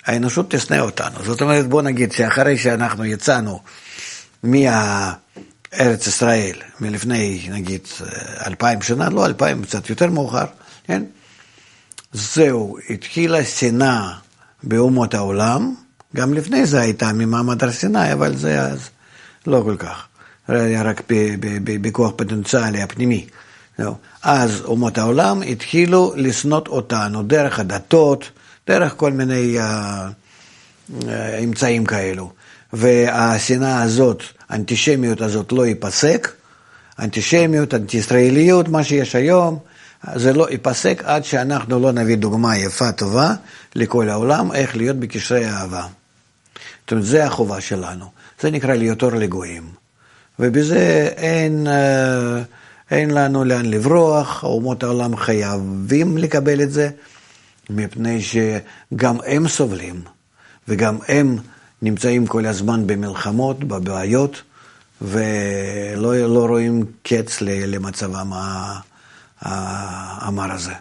האנושות 0.06 0.52
תשנא 0.52 0.80
אותנו. 0.80 1.24
זאת 1.24 1.42
אומרת, 1.42 1.68
בוא 1.68 1.82
נגיד 1.82 2.12
שאחרי 2.12 2.58
שאנחנו 2.58 3.06
יצאנו 3.06 3.60
מארץ 4.44 6.08
ישראל, 6.08 6.56
מלפני 6.80 7.48
נגיד 7.52 7.88
אלפיים 8.48 8.82
שנה, 8.82 9.10
לא 9.10 9.26
אלפיים, 9.26 9.64
קצת 9.64 9.90
יותר 9.90 10.10
מאוחר, 10.10 10.46
כן? 10.84 11.04
זהו, 12.14 12.78
התחילה 12.90 13.46
שנאה 13.46 14.12
באומות 14.64 15.14
העולם, 15.14 15.76
גם 16.16 16.34
לפני 16.34 16.66
זה 16.66 16.82
הייתה 16.82 17.14
ממעמד 17.14 17.64
הר 17.64 17.72
סיני, 17.72 18.14
אבל 18.14 18.36
זה 18.36 18.62
אז 18.62 18.90
לא 19.48 19.62
כל 19.66 19.76
כך. 19.80 20.08
היה 20.48 20.84
רק 20.84 21.02
בכוח 21.66 22.12
פוטנציאלי 22.16 22.82
הפנימי. 22.82 23.28
אז 24.24 24.62
אומות 24.66 24.98
העולם 24.98 25.42
התחילו 25.42 26.14
לשנוא 26.16 26.62
אותנו 26.68 27.24
דרך 27.24 27.60
הדתות, 27.60 28.30
דרך 28.68 28.94
כל 28.98 29.12
מיני 29.12 29.58
uh, 29.60 31.04
אמצעים 31.44 31.86
כאלו. 31.86 32.32
והשנאה 32.74 33.82
הזאת, 33.82 34.24
האנטישמיות 34.50 35.22
הזאת 35.22 35.52
לא 35.52 35.66
ייפסק, 35.66 36.32
אנטישמיות, 37.00 37.74
אנטי-ישראליות, 37.74 38.68
מה 38.68 38.84
שיש 38.84 39.16
היום, 39.16 39.60
זה 40.16 40.34
לא 40.34 40.50
ייפסק 40.50 41.02
עד 41.06 41.24
שאנחנו 41.24 41.80
לא 41.80 41.92
נביא 41.92 42.18
דוגמה 42.18 42.58
יפה, 42.58 42.92
טובה, 42.92 43.34
לכל 43.76 44.10
העולם, 44.10 44.52
איך 44.52 44.76
להיות 44.76 44.98
בקשרי 44.98 45.48
אהבה. 45.48 45.88
זאת 46.82 46.92
אומרת, 46.92 47.06
זה 47.06 47.26
החובה 47.26 47.62
שלנו. 47.62 48.06
זה 48.42 48.52
נקרא 48.52 48.74
להיות 48.74 49.04
אור 49.04 49.12
לגויים. 49.12 49.85
ובזה 50.40 51.10
אין, 51.18 51.68
אה, 51.68 52.42
אין 52.92 53.12
לנו 53.12 53.44
לאן 53.44 53.66
לברוח, 53.66 54.44
אומות 54.44 54.84
העולם 54.84 55.18
חייבים 55.18 56.18
לקבל 56.18 56.62
את 56.62 56.72
זה. 56.72 56.90
מפני 57.70 58.22
שגם 58.22 59.18
הם 59.26 59.48
סובלים, 59.48 60.02
וגם 60.68 60.98
הם 61.08 61.38
נמצאים 61.82 62.28
כל 62.28 62.46
הזמן 62.46 62.88
במלחמות, 62.88 63.64
בבעיות, 63.64 64.42
ולא 65.02 66.18
לא 66.18 66.46
רואים 66.46 66.86
קץ 67.04 67.42
למצבם 67.42 68.32
המר 69.42 70.52
הזה. 70.52 70.74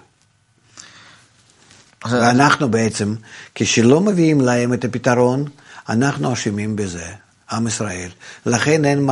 ואנחנו 2.11 2.69
בעצם, 2.69 3.15
כשלא 3.55 4.01
מביאים 4.01 4.41
להם 4.41 4.73
את 4.73 4.85
הפתרון, 4.85 5.45
אנחנו 5.89 6.33
אשמים 6.33 6.77
בזה, 6.77 7.07
עם 7.57 7.67
ישראל. 7.67 8.09
לכן 8.47 8.85
הם 8.85 9.07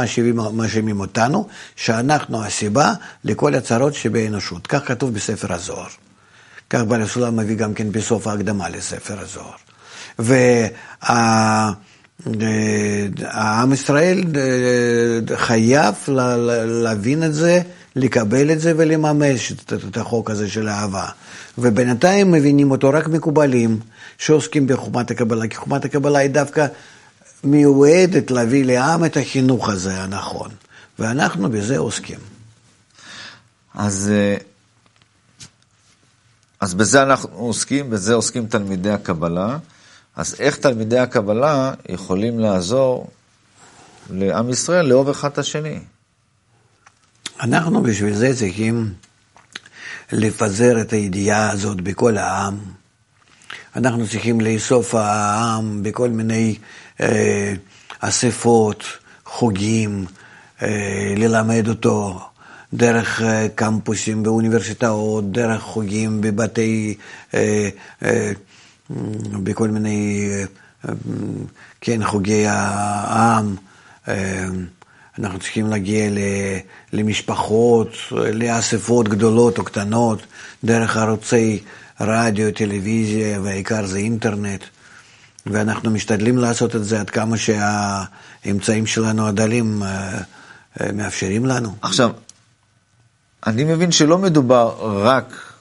מאשימים 0.53 1.01
אותנו, 1.01 1.49
שאנחנו 1.77 2.45
הסיבה 2.45 2.93
לכל 3.25 3.55
הצרות 3.55 3.95
שבאנושות. 3.95 4.67
כך 4.67 4.89
כתוב 4.89 5.15
בספר 5.15 5.53
הזוהר. 5.53 5.89
כך 6.71 6.81
בעל 6.81 7.03
הסולם 7.03 7.37
מביא 7.37 7.57
גם 7.57 7.75
כן 7.75 7.93
בסוף 7.93 8.27
ההקדמה 8.27 8.69
לספר 8.69 9.21
הזוהר. 9.21 9.53
והעם 13.29 13.73
ישראל 13.73 14.25
אה, 14.37 15.37
חייב 15.37 15.95
להבין 16.67 17.23
את 17.23 17.35
זה, 17.35 17.61
לקבל 17.97 18.51
את 18.51 18.61
זה 18.61 18.73
ולממש 18.77 19.53
את 19.89 19.97
החוק 19.97 20.31
הזה 20.31 20.49
של 20.49 20.69
האהבה. 20.69 21.07
ובינתיים 21.59 22.33
מבינים 22.33 22.71
אותו 22.71 22.91
רק 22.91 23.09
מקובלים 23.09 23.81
שעוסקים 24.19 24.67
בחומת 24.67 25.11
הקבלה, 25.11 25.49
כי 25.49 25.57
חומת 25.57 25.85
הקבלה 25.85 26.19
היא 26.19 26.31
דווקא 26.31 26.67
מיועדת 27.45 28.31
להביא 28.31 28.65
לעם 28.65 29.05
את 29.05 29.17
החינוך 29.17 29.69
הזה 29.69 30.03
הנכון, 30.03 30.51
ואנחנו 30.99 31.51
בזה 31.51 31.79
עוסקים. 31.79 32.19
אז 33.75 34.11
אה, 34.15 34.37
אז 36.61 36.75
בזה 36.75 37.03
אנחנו 37.03 37.29
עוסקים, 37.29 37.91
בזה 37.91 38.15
עוסקים 38.15 38.47
תלמידי 38.47 38.91
הקבלה. 38.91 39.59
אז 40.17 40.37
איך 40.39 40.57
תלמידי 40.57 40.99
הקבלה 40.99 41.73
יכולים 41.89 42.39
לעזור 42.39 43.11
לעם 44.11 44.51
ישראל 44.51 44.87
לאהוב 44.87 45.09
אחד 45.09 45.31
את 45.31 45.39
השני? 45.39 45.79
אנחנו 47.41 47.83
בשביל 47.83 48.15
זה 48.15 48.37
צריכים 48.37 48.95
לפזר 50.13 50.81
את 50.81 50.93
הידיעה 50.93 51.51
הזאת 51.51 51.81
בכל 51.81 52.17
העם. 52.17 52.59
אנחנו 53.77 54.09
צריכים 54.09 54.41
לאסוף 54.41 54.95
העם 54.95 55.83
בכל 55.83 56.09
מיני 56.09 56.57
אה, 56.57 56.61
אספות, 58.01 58.85
חוגים, 59.25 60.07
אה, 60.63 61.15
ללמד 61.17 61.69
אותו 61.69 62.21
דרך 62.75 63.23
אה, 63.23 63.47
קמפוסים 63.55 64.23
באוניברסיטאות, 64.23 65.33
דרך 65.33 65.63
חוגים 65.63 66.21
בבתי, 66.21 66.95
אה, 67.35 67.69
אה, 68.05 68.33
בכל 69.43 69.69
מיני, 69.69 70.31
כן, 71.81 72.05
חוגי 72.05 72.45
העם. 72.47 73.57
אנחנו 75.19 75.39
צריכים 75.39 75.67
להגיע 75.67 76.11
למשפחות, 76.93 77.89
לאספות 78.11 79.09
גדולות 79.09 79.59
או 79.59 79.65
קטנות, 79.65 80.23
דרך 80.65 80.97
ערוצי 80.97 81.63
רדיו, 82.01 82.55
טלוויזיה, 82.55 83.41
והעיקר 83.41 83.87
זה 83.87 83.99
אינטרנט. 83.99 84.65
ואנחנו 85.47 85.91
משתדלים 85.91 86.39
לעשות 86.39 86.77
את 86.77 86.85
זה 86.85 87.01
עד 87.01 87.11
כמה 87.11 87.37
שהאמצעים 87.37 88.87
שלנו 88.87 89.27
הדלים 89.27 89.83
מאפשרים 90.93 91.47
לנו. 91.47 91.75
עכשיו, 91.83 92.11
אני 93.47 93.65
מבין 93.65 93.93
שלא 93.93 94.19
מדובר 94.19 94.75
רק 95.05 95.53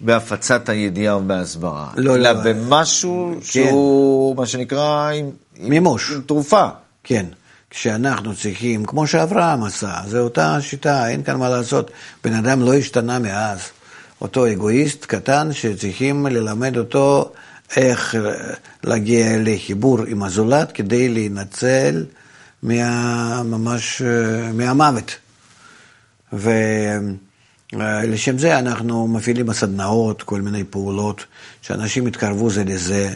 בהפצת 0.00 0.68
הידיעה 0.68 1.16
ובהסברה, 1.16 1.90
לא, 1.96 2.14
אלא 2.14 2.30
לא. 2.30 2.40
במשהו 2.42 3.34
כן. 3.34 3.44
שהוא, 3.44 4.36
מה 4.36 4.46
שנקרא, 4.46 5.10
עם, 5.10 5.30
מימוש. 5.58 6.10
עם 6.10 6.20
תרופה. 6.20 6.68
כן. 7.04 7.26
כשאנחנו 7.70 8.36
צריכים, 8.36 8.84
כמו 8.84 9.06
שאברהם 9.06 9.64
עשה, 9.64 9.94
זו 10.06 10.18
אותה 10.18 10.60
שיטה, 10.60 11.08
אין 11.08 11.22
כאן 11.22 11.36
מה 11.36 11.48
לעשות. 11.48 11.90
בן 12.24 12.34
אדם 12.34 12.62
לא 12.62 12.74
השתנה 12.74 13.18
מאז. 13.18 13.60
אותו 14.20 14.52
אגואיסט 14.52 15.04
קטן 15.04 15.52
שצריכים 15.52 16.26
ללמד 16.26 16.76
אותו 16.76 17.32
איך 17.76 18.14
להגיע 18.84 19.26
לחיבור 19.38 20.02
עם 20.02 20.22
הזולת 20.22 20.72
כדי 20.72 21.08
להינצל 21.08 22.04
מה, 22.62 23.42
ממש 23.42 24.02
מהמוות. 24.54 25.16
ולשם 26.32 28.38
זה 28.38 28.58
אנחנו 28.58 29.08
מפעילים 29.08 29.46
בסדנאות 29.46 30.22
כל 30.22 30.40
מיני 30.40 30.64
פעולות, 30.64 31.24
שאנשים 31.62 32.06
יתקרבו 32.06 32.50
זה 32.50 32.64
לזה, 32.64 33.12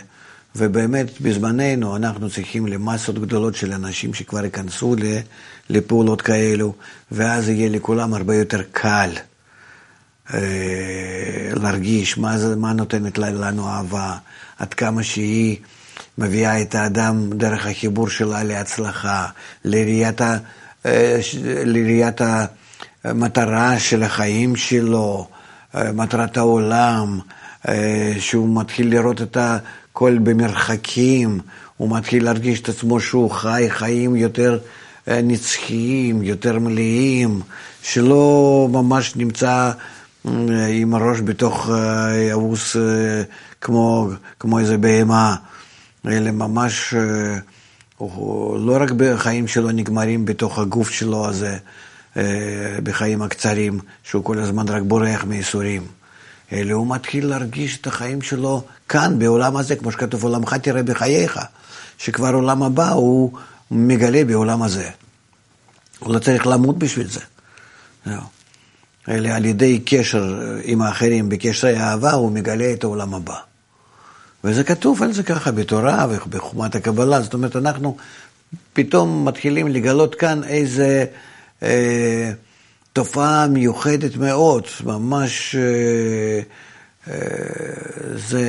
ובאמת 0.56 1.20
בזמננו 1.20 1.96
אנחנו 1.96 2.30
צריכים 2.30 2.66
למסות 2.66 3.18
גדולות 3.18 3.54
של 3.54 3.72
אנשים 3.72 4.14
שכבר 4.14 4.44
ייכנסו 4.44 4.96
לפעולות 5.70 6.22
כאלו, 6.22 6.74
ואז 7.12 7.48
יהיה 7.48 7.68
לכולם 7.68 8.14
הרבה 8.14 8.36
יותר 8.36 8.62
קל 8.72 9.10
אה, 9.14 9.20
להרגיש 11.54 12.18
מה, 12.18 12.38
זה, 12.38 12.56
מה 12.56 12.72
נותנת 12.72 13.18
לנו 13.18 13.68
אהבה, 13.68 14.16
עד 14.58 14.74
כמה 14.74 15.02
שהיא 15.02 15.56
מביאה 16.18 16.62
את 16.62 16.74
האדם 16.74 17.30
דרך 17.32 17.66
החיבור 17.66 18.08
שלה 18.08 18.42
להצלחה, 18.42 19.26
לראיית, 19.64 20.20
ה, 20.20 20.36
אה, 20.86 21.20
לראיית 21.64 22.20
המטרה 23.04 23.78
של 23.78 24.02
החיים 24.02 24.56
שלו, 24.56 25.28
אה, 25.74 25.92
מטרת 25.92 26.36
העולם, 26.36 27.18
שהוא 28.18 28.60
מתחיל 28.60 28.90
לראות 28.90 29.22
את 29.22 29.36
הכל 29.40 30.18
במרחקים, 30.18 31.40
הוא 31.76 31.96
מתחיל 31.96 32.24
להרגיש 32.24 32.60
את 32.60 32.68
עצמו 32.68 33.00
שהוא 33.00 33.30
חי 33.30 33.66
חיים 33.68 34.16
יותר 34.16 34.58
נצחיים, 35.08 36.22
יותר 36.22 36.58
מלאים, 36.58 37.40
שלא 37.82 38.68
ממש 38.72 39.16
נמצא 39.16 39.70
עם 40.68 40.94
הראש 40.94 41.20
בתוך 41.20 41.70
אבוס 42.34 42.76
כמו, 43.60 44.08
כמו 44.40 44.58
איזה 44.58 44.78
בהמה, 44.78 45.36
אלא 46.06 46.30
ממש, 46.30 46.94
לא 48.58 48.76
רק 48.80 48.90
בחיים 48.96 49.48
שלו 49.48 49.70
נגמרים 49.70 50.24
בתוך 50.24 50.58
הגוף 50.58 50.90
שלו 50.90 51.26
הזה, 51.28 51.56
בחיים 52.82 53.22
הקצרים, 53.22 53.80
שהוא 54.02 54.24
כל 54.24 54.38
הזמן 54.38 54.68
רק 54.68 54.82
בורח 54.82 55.24
מייסורים, 55.24 55.86
אלא 56.52 56.74
הוא 56.74 56.94
מתחיל 56.94 57.26
להרגיש 57.26 57.78
את 57.80 57.86
החיים 57.86 58.22
שלו 58.22 58.64
כאן, 58.88 59.18
בעולם 59.18 59.56
הזה, 59.56 59.76
כמו 59.76 59.92
שכתוב, 59.92 60.24
עולמך 60.24 60.54
תראה 60.54 60.82
בחייך, 60.82 61.38
שכבר 61.98 62.34
עולם 62.34 62.62
הבא 62.62 62.90
הוא 62.90 63.32
מגלה 63.70 64.24
בעולם 64.24 64.62
הזה. 64.62 64.90
הוא 65.98 66.14
לא 66.14 66.18
צריך 66.18 66.46
למות 66.46 66.78
בשביל 66.78 67.08
זה. 67.08 67.20
זהו. 68.06 68.37
אלא 69.08 69.28
על 69.28 69.44
ידי 69.44 69.80
קשר 69.84 70.40
עם 70.64 70.82
האחרים, 70.82 71.28
בקשרי 71.28 71.76
אהבה, 71.76 72.12
הוא 72.12 72.32
מגלה 72.32 72.72
את 72.72 72.84
העולם 72.84 73.14
הבא. 73.14 73.36
וזה 74.44 74.64
כתוב 74.64 75.02
על 75.02 75.12
זה 75.12 75.22
ככה 75.22 75.52
בתורה 75.52 76.06
ובחומת 76.10 76.74
הקבלה, 76.74 77.20
זאת 77.20 77.34
אומרת, 77.34 77.56
אנחנו 77.56 77.96
פתאום 78.72 79.28
מתחילים 79.28 79.68
לגלות 79.68 80.14
כאן 80.14 80.44
איזה 80.44 81.04
אה, 81.62 82.32
תופעה 82.92 83.46
מיוחדת 83.46 84.16
מאוד, 84.16 84.64
ממש 84.84 85.56
אה, 85.56 86.40
אה, 87.08 87.18
זה 88.14 88.44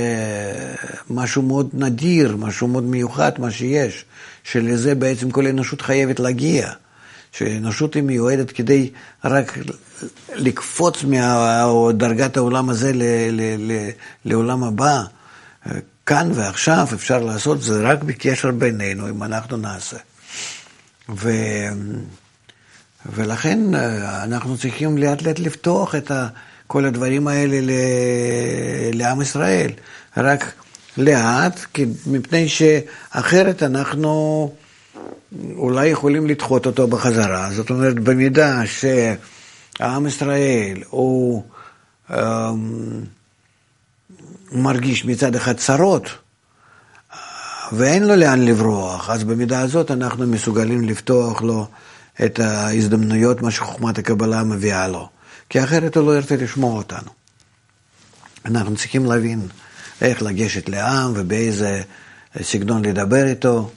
משהו 1.10 1.42
מאוד 1.42 1.70
נדיר, 1.74 2.36
משהו 2.36 2.68
מאוד 2.68 2.84
מיוחד, 2.84 3.32
מה 3.38 3.51
שיש, 3.51 4.06
שלזה 4.44 4.96
בעצם 4.96 5.32
כל 5.32 5.46
האנושות 5.46 5.82
חייבת 5.82 6.20
להגיע. 6.20 6.70
שהאנושות 7.32 7.94
היא 7.94 8.04
מיועדת 8.04 8.52
כדי 8.52 8.90
רק 9.24 9.58
לקפוץ 10.36 11.04
מדרגת 11.04 12.38
העולם 12.38 12.70
הזה 12.70 12.94
ל, 12.94 13.04
ל, 13.32 13.42
ל, 13.72 13.90
לעולם 14.26 14.64
הבא. 14.64 15.04
כאן 16.06 16.32
ועכשיו 16.34 16.88
אפשר 16.94 17.20
לעשות 17.20 17.62
זה 17.62 17.82
רק 17.82 18.04
בקשר 18.04 18.52
בינינו, 18.52 19.10
אם 19.10 19.24
אנחנו 19.24 19.58
נעשה. 19.58 19.98
ו... 21.16 21.32
ולכן 23.06 23.76
אה, 23.76 24.24
אנחנו 24.24 24.58
צריכים 24.58 24.98
לאט 24.98 25.22
לאט 25.22 25.39
לפתוח 25.39 25.96
את 25.96 26.12
כל 26.68 26.86
הדברים 26.86 27.28
האלה 27.28 27.62
ל... 27.62 27.72
לעם 28.94 29.22
ישראל. 29.22 29.72
רק 30.18 30.54
לאט, 30.98 31.60
מפני 32.06 32.50
שאחרת 32.50 33.63
אנחנו... 33.63 34.52
אולי 35.56 35.88
יכולים 35.88 36.28
לדחות 36.28 36.65
אותו 36.65 36.88
בחזרה. 36.88 37.50
זאת 37.52 37.69
אומרת, 37.69 38.00
במידה 38.00 38.62
שהעם 38.65 40.08
ישראל 40.08 40.84
הוא 40.89 41.43
um, 42.10 42.13
מרגיש 44.52 45.06
מצד 45.06 45.36
אחד 45.36 45.58
צרות, 45.58 46.10
ואין 47.72 48.08
לו 48.08 48.15
לאן 48.15 48.45
לברוח, 48.45 49.10
אז 49.10 49.24
במידה 49.24 49.62
הזאת 49.62 49.91
אנחנו 49.91 50.28
מסוגלים 50.28 50.84
לפתוח 50.84 51.41
לו 51.41 51.67
את 52.26 52.39
ההזדמנויות, 52.39 53.41
מה 53.41 53.52
שחוכמת 53.52 53.98
הקבלה 53.98 54.43
מביאה 54.43 54.88
לו. 54.88 55.10
כי 55.50 55.63
אחרת 55.63 55.98
הוא 55.98 56.08
לא 56.08 56.15
ירצה 56.15 56.36
לשמוע 56.36 56.78
אותנו. 56.78 57.12
אנחנו 58.45 58.76
צריכים 58.76 59.06
להבין 59.06 59.48
איך 60.02 60.22
לגשת 60.22 60.69
לעם 60.69 61.12
ובאיזה 61.15 61.82
סגנון 62.41 62.86
לדבר 62.86 63.26
איתו. 63.26 63.72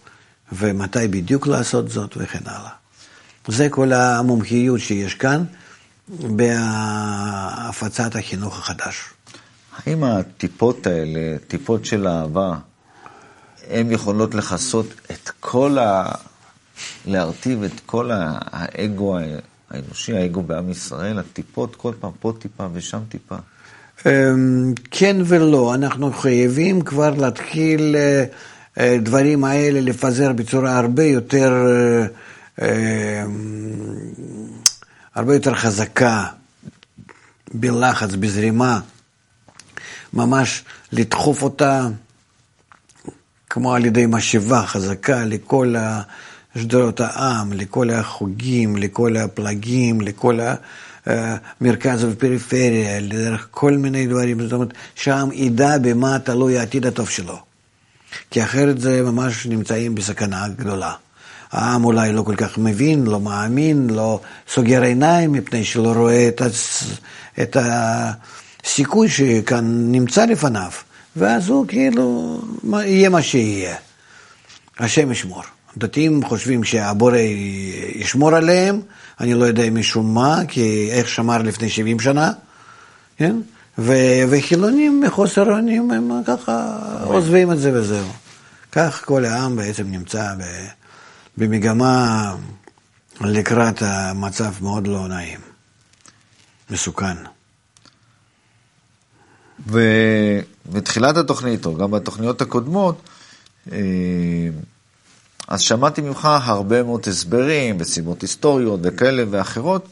ומתי 0.52 1.08
בדיוק 1.08 1.46
לעשות 1.46 1.90
זאת 1.90 2.16
וכן 2.16 2.38
הלאה. 2.44 2.70
זה 3.48 3.68
כל 3.68 3.92
המומחיות 3.92 4.80
שיש 4.80 5.14
כאן 5.14 5.44
בהפצת 6.08 8.16
החינוך 8.16 8.58
החדש. 8.58 9.00
האם 9.76 10.04
הטיפות 10.04 10.86
האלה, 10.86 11.38
טיפות 11.48 11.84
של 11.84 12.08
אהבה, 12.08 12.56
הן 13.70 13.90
יכולות 13.90 14.34
לכסות 14.34 14.86
את 15.10 15.30
כל 15.40 15.78
ה... 15.78 16.04
להרטיב 17.06 17.62
את 17.62 17.80
כל 17.86 18.10
האגו 18.12 19.18
האנושי, 19.70 20.16
האגו 20.16 20.42
בעם 20.42 20.70
ישראל, 20.70 21.18
הטיפות, 21.18 21.76
כל 21.76 21.92
פעם 22.00 22.10
פה 22.20 22.32
טיפה 22.38 22.66
ושם 22.72 23.00
טיפה? 23.08 23.36
אמ, 24.06 24.72
כן 24.90 25.16
ולא, 25.24 25.74
אנחנו 25.74 26.12
חייבים 26.12 26.82
כבר 26.82 27.10
להתחיל 27.10 27.96
אה, 27.96 28.24
הדברים 28.76 29.44
האלה 29.44 29.80
לפזר 29.80 30.32
בצורה 30.32 30.78
הרבה 30.78 31.04
יותר, 31.04 31.52
אה, 31.66 32.06
אה, 32.62 33.24
הרבה 35.14 35.34
יותר 35.34 35.54
חזקה, 35.54 36.26
בלחץ, 37.54 38.14
בזרימה, 38.14 38.80
ממש 40.12 40.64
לדחוף 40.92 41.42
אותה 41.42 41.86
כמו 43.50 43.74
על 43.74 43.84
ידי 43.84 44.06
משאבה 44.08 44.62
חזקה 44.66 45.24
לכל 45.24 45.74
שדרות 46.58 47.00
העם, 47.00 47.52
לכל 47.52 47.90
החוגים, 47.90 48.76
לכל 48.76 49.16
הפלגים, 49.16 50.00
לכל 50.00 50.38
המרכז 51.06 52.04
ופריפריה, 52.04 53.00
לדרך 53.00 53.48
כל 53.50 53.72
מיני 53.72 54.06
דברים, 54.06 54.42
זאת 54.42 54.52
אומרת, 54.52 54.72
שהעם 54.94 55.32
ידע 55.32 55.78
במה 55.78 56.18
תלוי 56.18 56.58
העתיד 56.58 56.86
הטוב 56.86 57.08
שלו. 57.08 57.51
כי 58.30 58.42
אחרת 58.42 58.80
זה 58.80 59.02
ממש 59.02 59.46
נמצאים 59.46 59.94
בסכנה 59.94 60.48
גדולה. 60.48 60.92
העם 61.52 61.84
אולי 61.84 62.12
לא 62.12 62.22
כל 62.22 62.36
כך 62.36 62.58
מבין, 62.58 63.06
לא 63.06 63.20
מאמין, 63.20 63.90
לא 63.90 64.20
סוגר 64.48 64.82
עיניים 64.82 65.32
מפני 65.32 65.64
שלא 65.64 65.92
רואה 65.92 66.28
את, 66.28 66.40
הצ... 66.40 66.84
את 67.42 67.56
הסיכוי 67.60 69.08
שכאן 69.08 69.92
נמצא 69.92 70.24
לפניו, 70.24 70.70
ואז 71.16 71.48
הוא 71.48 71.66
כאילו, 71.68 72.40
יהיה 72.72 73.08
מה 73.08 73.22
שיהיה. 73.22 73.76
השם 74.78 75.12
ישמור. 75.12 75.42
דתיים 75.76 76.24
חושבים 76.24 76.64
שהבורא 76.64 77.18
ישמור 77.94 78.34
עליהם, 78.34 78.80
אני 79.20 79.34
לא 79.34 79.44
יודע 79.44 79.70
משום 79.70 80.14
מה, 80.14 80.40
כי 80.48 80.88
איך 80.92 81.08
שמר 81.08 81.38
לפני 81.38 81.68
70 81.68 82.00
שנה, 82.00 82.32
כן? 83.16 83.36
וחילונים 83.78 85.00
מחוסר 85.00 85.52
אונים 85.52 85.90
הם 85.90 86.10
ככה 86.26 86.78
עוזבים 87.04 87.52
את 87.52 87.58
זה 87.58 87.72
וזהו. 87.74 88.08
כך 88.72 89.04
כל 89.04 89.24
העם 89.24 89.56
בעצם 89.56 89.90
נמצא 89.90 90.34
במגמה 91.36 92.34
לקראת 93.20 93.82
המצב 93.82 94.52
מאוד 94.60 94.86
לא 94.86 95.08
נעים, 95.08 95.40
מסוכן. 96.70 97.16
ובתחילת 99.66 101.16
התוכנית, 101.16 101.66
או 101.66 101.74
גם 101.74 101.90
בתוכניות 101.90 102.42
הקודמות, 102.42 103.02
אה, 103.72 103.78
אז 105.48 105.60
שמעתי 105.60 106.00
ממך 106.00 106.28
הרבה 106.44 106.82
מאוד 106.82 107.00
הסברים 107.06 107.76
וסיבות 107.80 108.22
היסטוריות 108.22 108.80
וכאלה 108.82 109.24
ואחרות, 109.30 109.88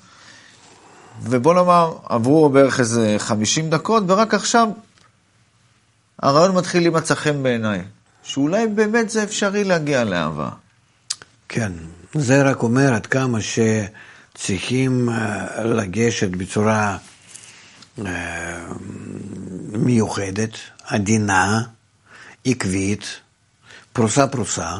ובוא 1.22 1.54
נאמר, 1.54 1.96
עברו 2.04 2.48
בערך 2.48 2.80
איזה 2.80 3.16
50 3.18 3.70
דקות, 3.70 4.02
ורק 4.06 4.34
עכשיו 4.34 4.68
הרעיון 6.22 6.56
מתחיל 6.56 6.82
להימצא 6.82 7.14
חן 7.14 7.42
בעיניי, 7.42 7.82
שאולי 8.22 8.66
באמת 8.66 9.10
זה 9.10 9.22
אפשרי 9.22 9.64
להגיע 9.64 10.04
לאהבה. 10.04 10.48
כן, 11.48 11.72
זה 12.14 12.42
רק 12.42 12.62
אומר 12.62 12.94
עד 12.94 13.06
כמה 13.06 13.38
שצריכים 13.40 15.08
אה, 15.08 15.64
לגשת 15.64 16.30
בצורה 16.30 16.96
אה, 18.06 18.66
מיוחדת, 19.72 20.50
עדינה, 20.84 21.62
עקבית, 22.44 23.20
פרוסה 23.92 24.26
פרוסה, 24.26 24.76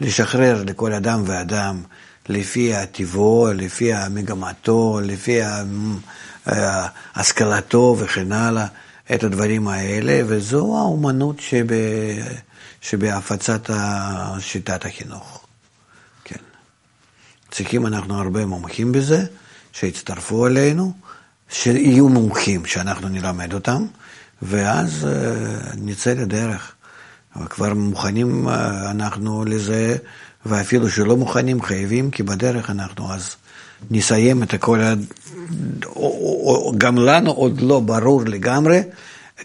לשחרר 0.00 0.64
לכל 0.66 0.92
אדם 0.92 1.22
ואדם 1.26 1.82
לפי 2.28 2.74
הטבעו, 2.74 3.48
לפי 3.54 3.90
מגמתו, 4.10 5.00
לפי 5.04 5.42
אה, 5.42 6.86
השכלתו 7.14 7.96
וכן 7.98 8.32
הלאה, 8.32 8.66
את 9.14 9.24
הדברים 9.24 9.68
האלה, 9.68 10.20
וזו 10.26 10.76
האומנות 10.78 11.40
שב, 11.40 11.66
שבהפצת 12.80 13.70
שיטת 14.40 14.84
החינוך. 14.84 15.46
כן. 16.24 16.40
צריכים 17.50 17.86
אנחנו 17.86 18.18
הרבה 18.18 18.46
מומחים 18.46 18.92
בזה, 18.92 19.24
שיצטרפו 19.72 20.46
אלינו, 20.46 20.92
שיהיו 21.50 22.08
מומחים, 22.08 22.66
שאנחנו 22.66 23.08
נלמד 23.08 23.54
אותם, 23.54 23.86
ואז 24.42 25.06
uh, 25.06 25.76
נצא 25.76 26.10
לדרך. 26.12 26.72
כבר 27.50 27.74
מוכנים 27.74 28.48
uh, 28.48 28.50
אנחנו 28.90 29.44
לזה, 29.44 29.96
ואפילו 30.48 30.90
שלא 30.90 31.16
מוכנים, 31.16 31.62
חייבים, 31.62 32.10
כי 32.10 32.22
בדרך 32.22 32.70
אנחנו 32.70 33.12
אז 33.12 33.36
נסיים 33.90 34.42
את 34.42 34.54
הכל, 34.54 34.80
גם 36.78 36.96
לנו 36.98 37.30
עוד 37.30 37.60
לא 37.60 37.80
ברור 37.80 38.22
לגמרי, 38.24 38.82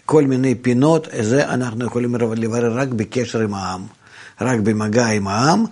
כל 0.06 0.24
מיני 0.24 0.54
פינות, 0.54 1.08
זה 1.20 1.48
אנחנו 1.48 1.84
יכולים 1.84 2.14
לברר 2.14 2.78
רק 2.78 2.88
בקשר 2.88 3.40
עם 3.40 3.54
העם, 3.54 3.82
רק 4.40 4.60
במגע 4.60 5.06
עם 5.06 5.28
העם. 5.28 5.64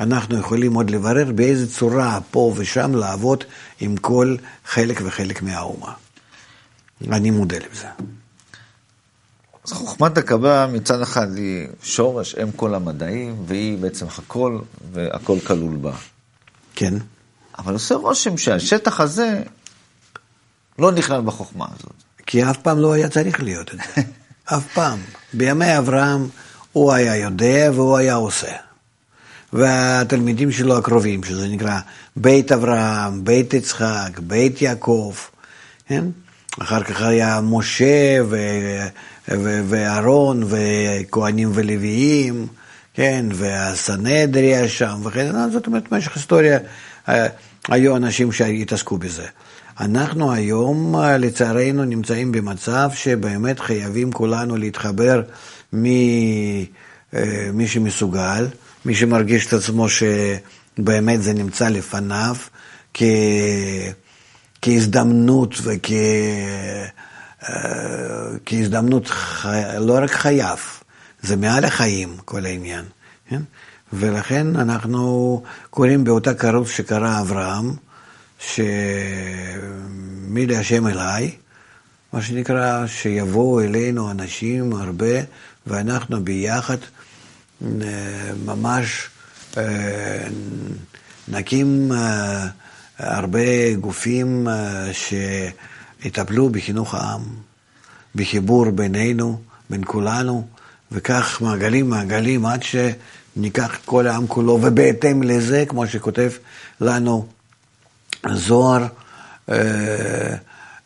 אנחנו 0.00 0.38
יכולים 0.38 0.74
עוד 0.74 0.90
לברר 0.90 1.32
באיזה 1.34 1.72
צורה 1.72 2.18
פה 2.30 2.52
ושם 2.56 2.94
לעבוד 2.94 3.44
עם 3.80 3.96
כל 3.96 4.36
חלק 4.66 5.00
וחלק 5.04 5.42
מהאומה. 5.42 5.92
אני 7.12 7.30
מודה 7.30 7.56
לזה. 7.56 7.86
אז 9.68 9.72
חוכמת 9.72 10.18
הקבלה 10.18 10.66
מצד 10.66 11.02
אחד 11.02 11.36
היא 11.36 11.66
שורש, 11.82 12.34
אם 12.34 12.52
כל 12.52 12.74
המדעים, 12.74 13.36
והיא 13.46 13.78
בעצם 13.78 14.06
הכל, 14.06 14.58
והכל 14.92 15.38
כלול 15.46 15.76
בה. 15.76 15.92
כן. 16.74 16.94
אבל 17.58 17.72
עושה 17.72 17.94
רושם 17.94 18.36
שהשטח 18.36 19.00
הזה 19.00 19.42
לא 20.78 20.92
נכלל 20.92 21.20
בחוכמה 21.20 21.66
הזאת. 21.74 21.92
כי 22.26 22.44
אף 22.44 22.56
פעם 22.56 22.78
לא 22.78 22.92
היה 22.92 23.08
צריך 23.08 23.42
להיות 23.42 23.74
את 23.74 23.78
זה. 23.78 24.02
אף 24.56 24.74
פעם. 24.74 24.98
בימי 25.32 25.78
אברהם 25.78 26.28
הוא 26.72 26.92
היה 26.92 27.16
יודע 27.16 27.70
והוא 27.74 27.96
היה 27.96 28.14
עושה. 28.14 28.52
והתלמידים 29.52 30.52
שלו 30.52 30.78
הקרובים, 30.78 31.24
שזה 31.24 31.48
נקרא 31.48 31.80
בית 32.16 32.52
אברהם, 32.52 33.24
בית 33.24 33.54
יצחק, 33.54 34.18
בית 34.18 34.62
יעקב, 34.62 35.14
כן? 35.86 36.04
אחר 36.58 36.82
כך 36.82 37.02
היה 37.02 37.40
משה 37.42 38.20
ואהרון 39.68 40.42
וכהנים 40.48 41.50
ולוויים, 41.54 42.46
כן, 42.94 43.26
והסנהדריה 43.32 44.68
שם 44.68 45.00
וכן, 45.04 45.50
זאת 45.52 45.66
אומרת, 45.66 45.88
במשך 45.88 46.16
היסטוריה 46.16 46.58
אה, 47.08 47.26
היו 47.68 47.96
אנשים 47.96 48.32
שהתעסקו 48.32 48.98
בזה. 48.98 49.26
אנחנו 49.80 50.32
היום, 50.32 50.94
לצערנו, 51.18 51.84
נמצאים 51.84 52.32
במצב 52.32 52.90
שבאמת 52.94 53.60
חייבים 53.60 54.12
כולנו 54.12 54.56
להתחבר 54.56 55.22
ממי 55.72 56.66
אה, 57.14 57.66
שמסוגל, 57.66 58.46
מי 58.84 58.94
שמרגיש 58.94 59.46
את 59.46 59.52
עצמו 59.52 59.86
שבאמת 59.88 61.22
זה 61.22 61.34
נמצא 61.34 61.68
לפניו 61.68 62.36
כ... 62.94 63.02
כהזדמנות 64.62 65.54
וכהזדמנות, 68.44 69.06
וכ... 69.06 69.46
אה, 69.46 69.78
לא 69.78 69.98
רק 70.02 70.10
חייו, 70.10 70.58
זה 71.22 71.36
מעל 71.36 71.64
החיים 71.64 72.16
כל 72.24 72.46
העניין, 72.46 72.84
כן? 73.28 73.42
ולכן 73.92 74.56
אנחנו 74.56 75.42
קוראים 75.70 76.04
באותה 76.04 76.34
קרות 76.34 76.66
שקרא 76.66 77.20
אברהם, 77.20 77.72
שמי 78.38 78.66
להשם 80.46 80.86
אליי, 80.86 81.30
מה 82.12 82.22
שנקרא, 82.22 82.86
שיבואו 82.86 83.60
אלינו 83.60 84.10
אנשים 84.10 84.72
הרבה, 84.72 85.20
ואנחנו 85.66 86.24
ביחד 86.24 86.76
אה, 87.62 88.30
ממש 88.44 89.08
אה, 89.56 90.28
נקים 91.28 91.92
הרבה 92.98 93.74
גופים 93.80 94.48
שיטפלו 94.92 96.48
בחינוך 96.48 96.94
העם, 96.94 97.22
בחיבור 98.14 98.70
בינינו, 98.70 99.40
בין 99.70 99.82
כולנו, 99.86 100.46
וכך 100.92 101.38
מעגלים 101.40 101.90
מעגלים 101.90 102.46
עד 102.46 102.62
שניקח 102.62 103.78
כל 103.84 104.06
העם 104.06 104.26
כולו, 104.26 104.58
ובהתאם 104.62 105.22
לזה, 105.22 105.64
כמו 105.68 105.86
שכותב 105.86 106.30
לנו 106.80 107.26
זוהר, 108.32 108.86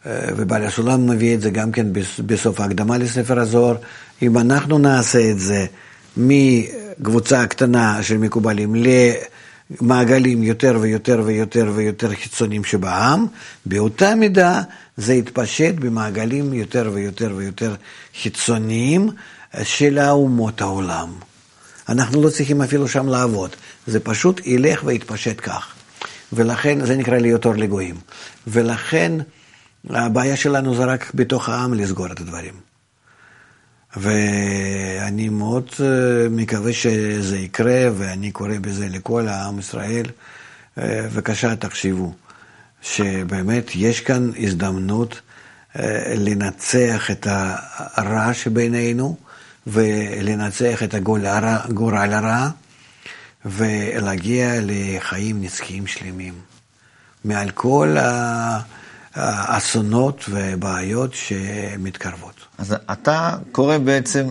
ובעל 0.07 0.65
הסולם 0.65 1.11
מביא 1.11 1.35
את 1.35 1.41
זה 1.41 1.51
גם 1.51 1.73
כן 1.73 1.87
בסוף 2.27 2.61
ההקדמה 2.61 2.99
לספר 2.99 3.39
הזוהר, 3.39 3.77
אם 4.23 4.39
אנחנו 4.39 4.79
נעשה 4.79 5.31
את 5.31 5.39
זה 5.41 5.67
מקבוצה 6.17 7.47
קטנה 7.47 8.03
של 8.03 8.19
מקובלים 8.19 8.75
למעגלים 9.81 10.43
יותר 10.43 10.79
ויותר 10.81 11.23
ויותר 11.25 11.73
ויותר 11.75 12.15
חיצוניים 12.15 12.65
שבעם, 12.65 13.27
באותה 13.67 14.15
מידה 14.15 14.63
זה 14.97 15.15
יתפשט 15.15 15.75
במעגלים 15.75 16.53
יותר 16.53 16.91
ויותר 16.93 17.33
ויותר 17.37 17.75
חיצוניים 18.23 19.11
של 19.63 19.99
אומות 19.99 20.61
העולם. 20.61 21.13
אנחנו 21.89 22.23
לא 22.23 22.31
צריכים 22.31 22.63
אפילו 22.63 22.89
שם 22.89 23.09
לעבוד, 23.09 23.51
זה 23.87 24.01
פשוט 24.01 24.41
ילך 24.47 24.83
ויתפשט 24.85 25.41
כך. 25.43 25.75
ולכן 26.33 26.87
זה 26.87 26.97
נקרא 26.97 27.19
להיות 27.19 27.45
אור 27.45 27.55
לגויים. 27.55 27.97
ולכן 28.47 29.13
הבעיה 29.91 30.37
שלנו 30.37 30.75
זה 30.75 30.85
רק 30.85 31.11
בתוך 31.15 31.49
העם 31.49 31.75
לסגור 31.75 32.07
את 32.07 32.21
הדברים. 32.21 32.72
ואני 33.97 35.29
מאוד 35.29 35.69
אה, 35.81 36.29
מקווה 36.31 36.73
שזה 36.73 37.39
יקרה, 37.39 37.89
ואני 37.97 38.31
קורא 38.31 38.59
בזה 38.61 38.89
לכל 38.89 39.29
העם 39.29 39.59
ישראל. 39.59 40.07
אה, 40.79 41.03
בבקשה, 41.03 41.57
תחשבו, 41.57 42.15
שבאמת 42.83 43.71
יש 43.75 44.01
כאן 44.01 44.31
הזדמנות 44.39 45.21
אה, 45.79 46.15
לנצח 46.17 47.11
את 47.11 47.27
הרע 47.31 48.35
שבינינו, 48.35 49.17
ולנצח 49.67 50.83
את 50.83 50.95
הגורל 50.95 51.27
הרע, 52.13 52.49
ולהגיע 53.45 54.55
לחיים 54.63 55.43
נצחיים 55.43 55.87
שלמים. 55.87 56.35
מעל 57.25 57.51
כל 57.51 57.97
האסונות 59.15 60.25
ובעיות 60.29 61.15
שמתקרבות. 61.15 62.42
אז 62.59 62.77
אתה 62.93 63.37
קורא 63.53 63.79
בעצם 63.79 64.27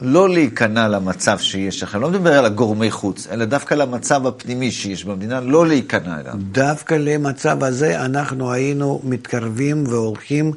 לא 0.00 0.28
להיכנע 0.28 0.88
למצב 0.88 1.38
שיש 1.38 1.82
לכם, 1.82 2.00
לא 2.00 2.10
מדבר 2.10 2.32
על 2.32 2.44
הגורמי 2.44 2.90
חוץ, 2.90 3.26
אלא 3.30 3.44
דווקא 3.44 3.74
למצב 3.74 4.26
הפנימי 4.26 4.72
שיש 4.72 5.04
במדינה, 5.04 5.40
לא 5.40 5.66
להיכנע 5.66 6.20
אליו. 6.20 6.34
דווקא 6.52 6.94
למצב 6.94 7.64
הזה 7.64 8.04
אנחנו 8.04 8.52
היינו 8.52 9.00
מתקרבים 9.04 9.84
והולכים 9.86 10.52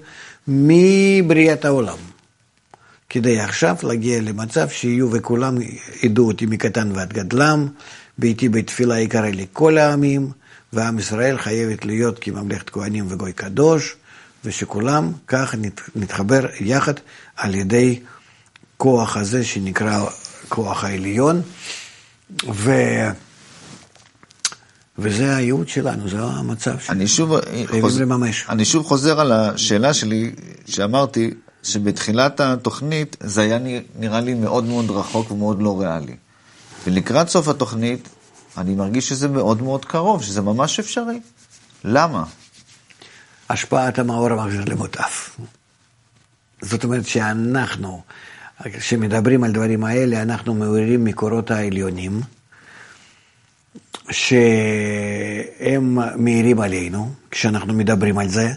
מבריאת 0.48 1.66
העולם. 1.66 1.98
כדי 3.10 3.40
עכשיו 3.40 3.76
להגיע 3.84 4.22
למצב 4.22 4.70
שיהיו 4.70 5.12
וכולם 5.12 5.58
ידעו 6.04 6.28
אותי 6.28 6.46
מקטן 6.46 6.92
ועד 6.96 7.14
גדלם, 7.14 7.68
ביתי 8.18 8.50
בתפילה 8.50 9.00
יקרא 9.00 9.30
לכל 9.30 9.78
העמים, 9.78 10.32
ועם 10.74 11.00
ישראל 11.00 11.38
חייבת 11.38 11.86
להיות 11.86 12.20
כממלכת 12.22 12.70
כהנים 12.70 13.06
וגוי 13.10 13.34
קדוש, 13.34 13.96
ושכולם 14.46 15.12
כך 15.28 15.56
נתחבר 15.96 16.46
יחד 16.60 16.94
על 17.36 17.56
ידי 17.56 18.00
כוח 18.78 19.18
הזה 19.18 19.44
שנקרא 19.44 20.06
כוח 20.50 20.84
העליון, 20.84 21.42
ו... 22.54 22.72
וזה 24.98 25.36
הייעוד 25.36 25.68
שלנו, 25.68 26.10
זה 26.10 26.18
המצב 26.22 26.80
שחייבים 26.80 27.82
חוז... 27.82 28.02
לממש. 28.02 28.46
אני 28.50 28.66
שוב 28.66 28.86
חוזר 28.86 29.20
על 29.20 29.32
השאלה 29.32 29.94
שלי, 29.94 30.32
שאמרתי 30.66 31.32
שבתחילת 31.64 32.40
התוכנית 32.40 33.18
זה 33.20 33.42
היה 33.42 33.60
נראה 33.96 34.22
לי 34.22 34.34
מאוד 34.34 34.64
מאוד 34.64 34.92
רחוק 34.92 35.32
ומאוד 35.32 35.62
לא 35.62 35.82
ריאלי. 35.82 36.16
ולקראת 36.88 37.30
סוף 37.30 37.48
התוכנית, 37.48 38.10
אני 38.58 38.76
מרגיש 38.76 39.10
שזה 39.10 39.28
מאוד 39.28 39.62
מאוד 39.62 39.86
קרוב, 39.86 40.24
שזה 40.24 40.42
ממש 40.42 40.80
אפשרי. 40.80 41.20
למה? 41.84 42.24
השפעת 43.52 44.00
המאור 44.00 44.32
המחזיר 44.32 44.66
למוטף. 44.68 45.38
זאת 46.62 46.84
אומרת 46.84 47.06
שאנחנו, 47.06 48.02
כשמדברים 48.64 49.44
על 49.44 49.52
דברים 49.52 49.84
האלה, 49.84 50.22
אנחנו 50.22 50.54
מעוררים 50.54 51.04
מקורות 51.04 51.52
העליונים, 51.52 52.22
שהם 54.10 55.98
מאירים 56.16 56.60
עלינו, 56.60 57.12
כשאנחנו 57.32 57.74
מדברים 57.74 58.18
על 58.18 58.28
זה, 58.28 58.52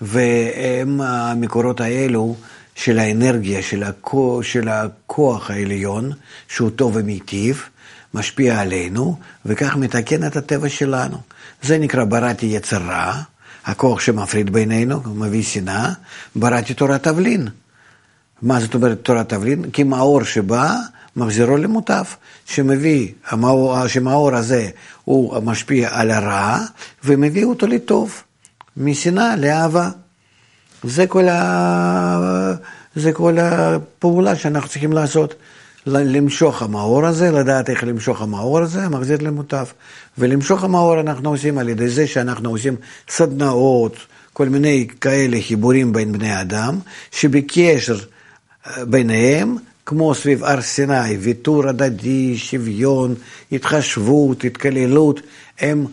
והם 0.00 1.00
המקורות 1.00 1.80
האלו 1.80 2.36
של 2.74 2.98
האנרגיה, 2.98 3.62
של, 3.62 3.82
הכוח, 3.82 4.42
של 4.42 4.68
הכוח 4.68 5.50
העליון, 5.50 6.12
שהוא 6.48 6.70
טוב 6.70 6.92
ומיטיב, 6.96 7.62
משפיע 8.14 8.60
עלינו, 8.60 9.18
וכך 9.46 9.76
מתקן 9.76 10.26
את 10.26 10.36
הטבע 10.36 10.68
שלנו. 10.68 11.18
זה 11.62 11.78
נקרא 11.78 12.04
בראתי 12.04 12.46
יצר 12.46 12.78
רע, 12.78 13.22
הכוח 13.66 14.00
שמפריד 14.00 14.52
בינינו, 14.52 15.00
מביא 15.14 15.42
שנאה, 15.42 15.92
בראתי 16.36 16.74
תורת 16.74 17.02
תבלין. 17.02 17.48
מה 18.42 18.60
זאת 18.60 18.74
אומרת 18.74 18.98
תורת 19.02 19.28
תבלין? 19.28 19.70
כי 19.70 19.82
מאור 19.82 20.24
שבא, 20.24 20.76
מחזירו 21.16 21.56
למוטף, 21.56 22.16
שמביא, 22.46 23.08
שמאור 23.86 24.34
הזה 24.34 24.68
הוא 25.04 25.40
משפיע 25.42 25.88
על 25.92 26.10
הרע, 26.10 26.58
ומביא 27.04 27.44
אותו 27.44 27.66
לטוב, 27.66 28.22
משנאה 28.76 29.36
לאהבה. 29.36 29.90
זה 30.84 31.06
כל, 31.06 31.28
ה... 31.28 32.54
זה 32.94 33.12
כל 33.12 33.38
הפעולה 33.38 34.36
שאנחנו 34.36 34.68
צריכים 34.68 34.92
לעשות. 34.92 35.34
למשוך 35.86 36.62
המאור 36.62 37.06
הזה, 37.06 37.30
לדעת 37.30 37.70
איך 37.70 37.84
למשוך 37.84 38.22
המאור 38.22 38.58
הזה, 38.58 38.88
מחזיר 38.88 39.18
למוטף. 39.20 39.72
ולמשוך 40.18 40.64
המאור 40.64 41.00
אנחנו 41.00 41.30
עושים 41.30 41.58
על 41.58 41.68
ידי 41.68 41.88
זה 41.88 42.06
שאנחנו 42.06 42.50
עושים 42.50 42.76
סדנאות, 43.08 43.96
כל 44.32 44.48
מיני 44.48 44.86
כאלה 45.00 45.38
חיבורים 45.42 45.92
בין 45.92 46.12
בני 46.12 46.40
אדם, 46.40 46.78
שבקשר 47.10 47.98
אה, 48.66 48.84
ביניהם, 48.84 49.56
כמו 49.86 50.14
סביב 50.14 50.44
הר 50.44 50.60
סיני, 50.60 51.16
ויתור 51.16 51.68
הדדי, 51.68 52.38
שוויון, 52.38 53.14
התחשבות, 53.52 54.44
התקללות, 54.44 55.20
הם 55.60 55.86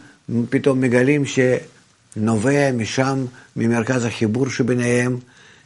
פתאום 0.50 0.82
מגלים 0.82 1.24
שנובע 1.26 2.72
משם, 2.72 3.26
ממרכז 3.56 4.06
החיבור 4.06 4.50
שביניהם, 4.50 5.18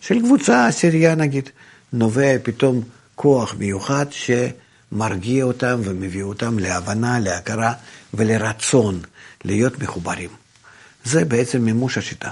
של 0.01 0.19
קבוצה 0.19 0.67
עשירייה 0.67 1.15
נגיד, 1.15 1.49
נובע 1.93 2.35
פתאום 2.43 2.81
כוח 3.21 3.55
מיוחד 3.59 4.05
שמרגיע 4.11 5.43
אותם 5.43 5.79
ומביא 5.83 6.23
אותם 6.23 6.59
להבנה, 6.59 7.19
להכרה 7.19 7.73
ולרצון 8.13 8.99
להיות 9.45 9.79
מחוברים. 9.79 10.29
זה 11.03 11.25
בעצם 11.25 11.61
מימוש 11.61 11.97
השיטה. 11.97 12.31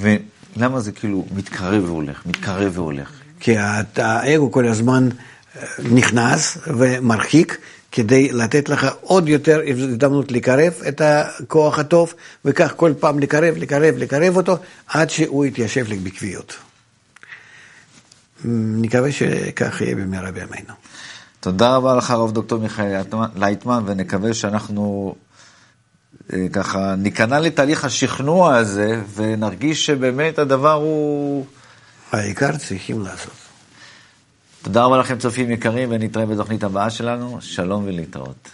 ולמה 0.00 0.80
זה 0.80 0.92
כאילו 0.92 1.26
מתקרב 1.34 1.84
והולך, 1.84 2.22
מתקרב 2.26 2.72
והולך? 2.78 3.10
כי 3.40 3.56
האגו 3.96 4.52
כל 4.52 4.66
הזמן 4.66 5.08
אה, 5.56 5.62
נכנס 5.92 6.58
ומרחיק 6.66 7.58
כדי 7.92 8.32
לתת 8.32 8.68
לך 8.68 8.86
עוד 9.00 9.28
יותר 9.28 9.60
הזדמנות 9.66 10.32
לקרב 10.32 10.72
את 10.88 11.00
הכוח 11.04 11.78
הטוב, 11.78 12.14
וכך 12.44 12.72
כל 12.76 12.92
פעם 13.00 13.18
לקרב, 13.18 13.54
לקרב, 13.56 13.94
לקרב 13.98 14.36
אותו, 14.36 14.56
עד 14.88 15.10
שהוא 15.10 15.46
יתיישב 15.46 15.86
בקביעות. 16.04 16.67
נקווה 18.44 19.12
שכך 19.12 19.80
יהיה 19.80 19.94
במהרה 19.94 20.30
בימינו. 20.30 20.74
תודה 21.40 21.76
רבה 21.76 21.96
לך, 21.96 22.10
הרב 22.10 22.32
דוקטור 22.32 22.60
מיכאל 22.60 23.02
לייטמן, 23.36 23.82
ונקווה 23.86 24.34
שאנחנו 24.34 25.14
אה, 26.32 26.46
ככה 26.52 26.94
ניכנע 26.98 27.40
לתהליך 27.40 27.84
השכנוע 27.84 28.56
הזה, 28.56 29.02
ונרגיש 29.14 29.86
שבאמת 29.86 30.38
הדבר 30.38 30.72
הוא... 30.72 31.46
העיקר 32.12 32.56
צריכים 32.56 33.02
לעשות. 33.02 33.32
תודה 34.62 34.84
רבה 34.84 34.98
לכם, 34.98 35.18
צופים 35.18 35.50
יקרים, 35.50 35.88
ונתראה 35.92 36.26
בתוכנית 36.26 36.64
הבאה 36.64 36.90
שלנו. 36.90 37.38
שלום 37.40 37.84
ולהתראות. 37.84 38.48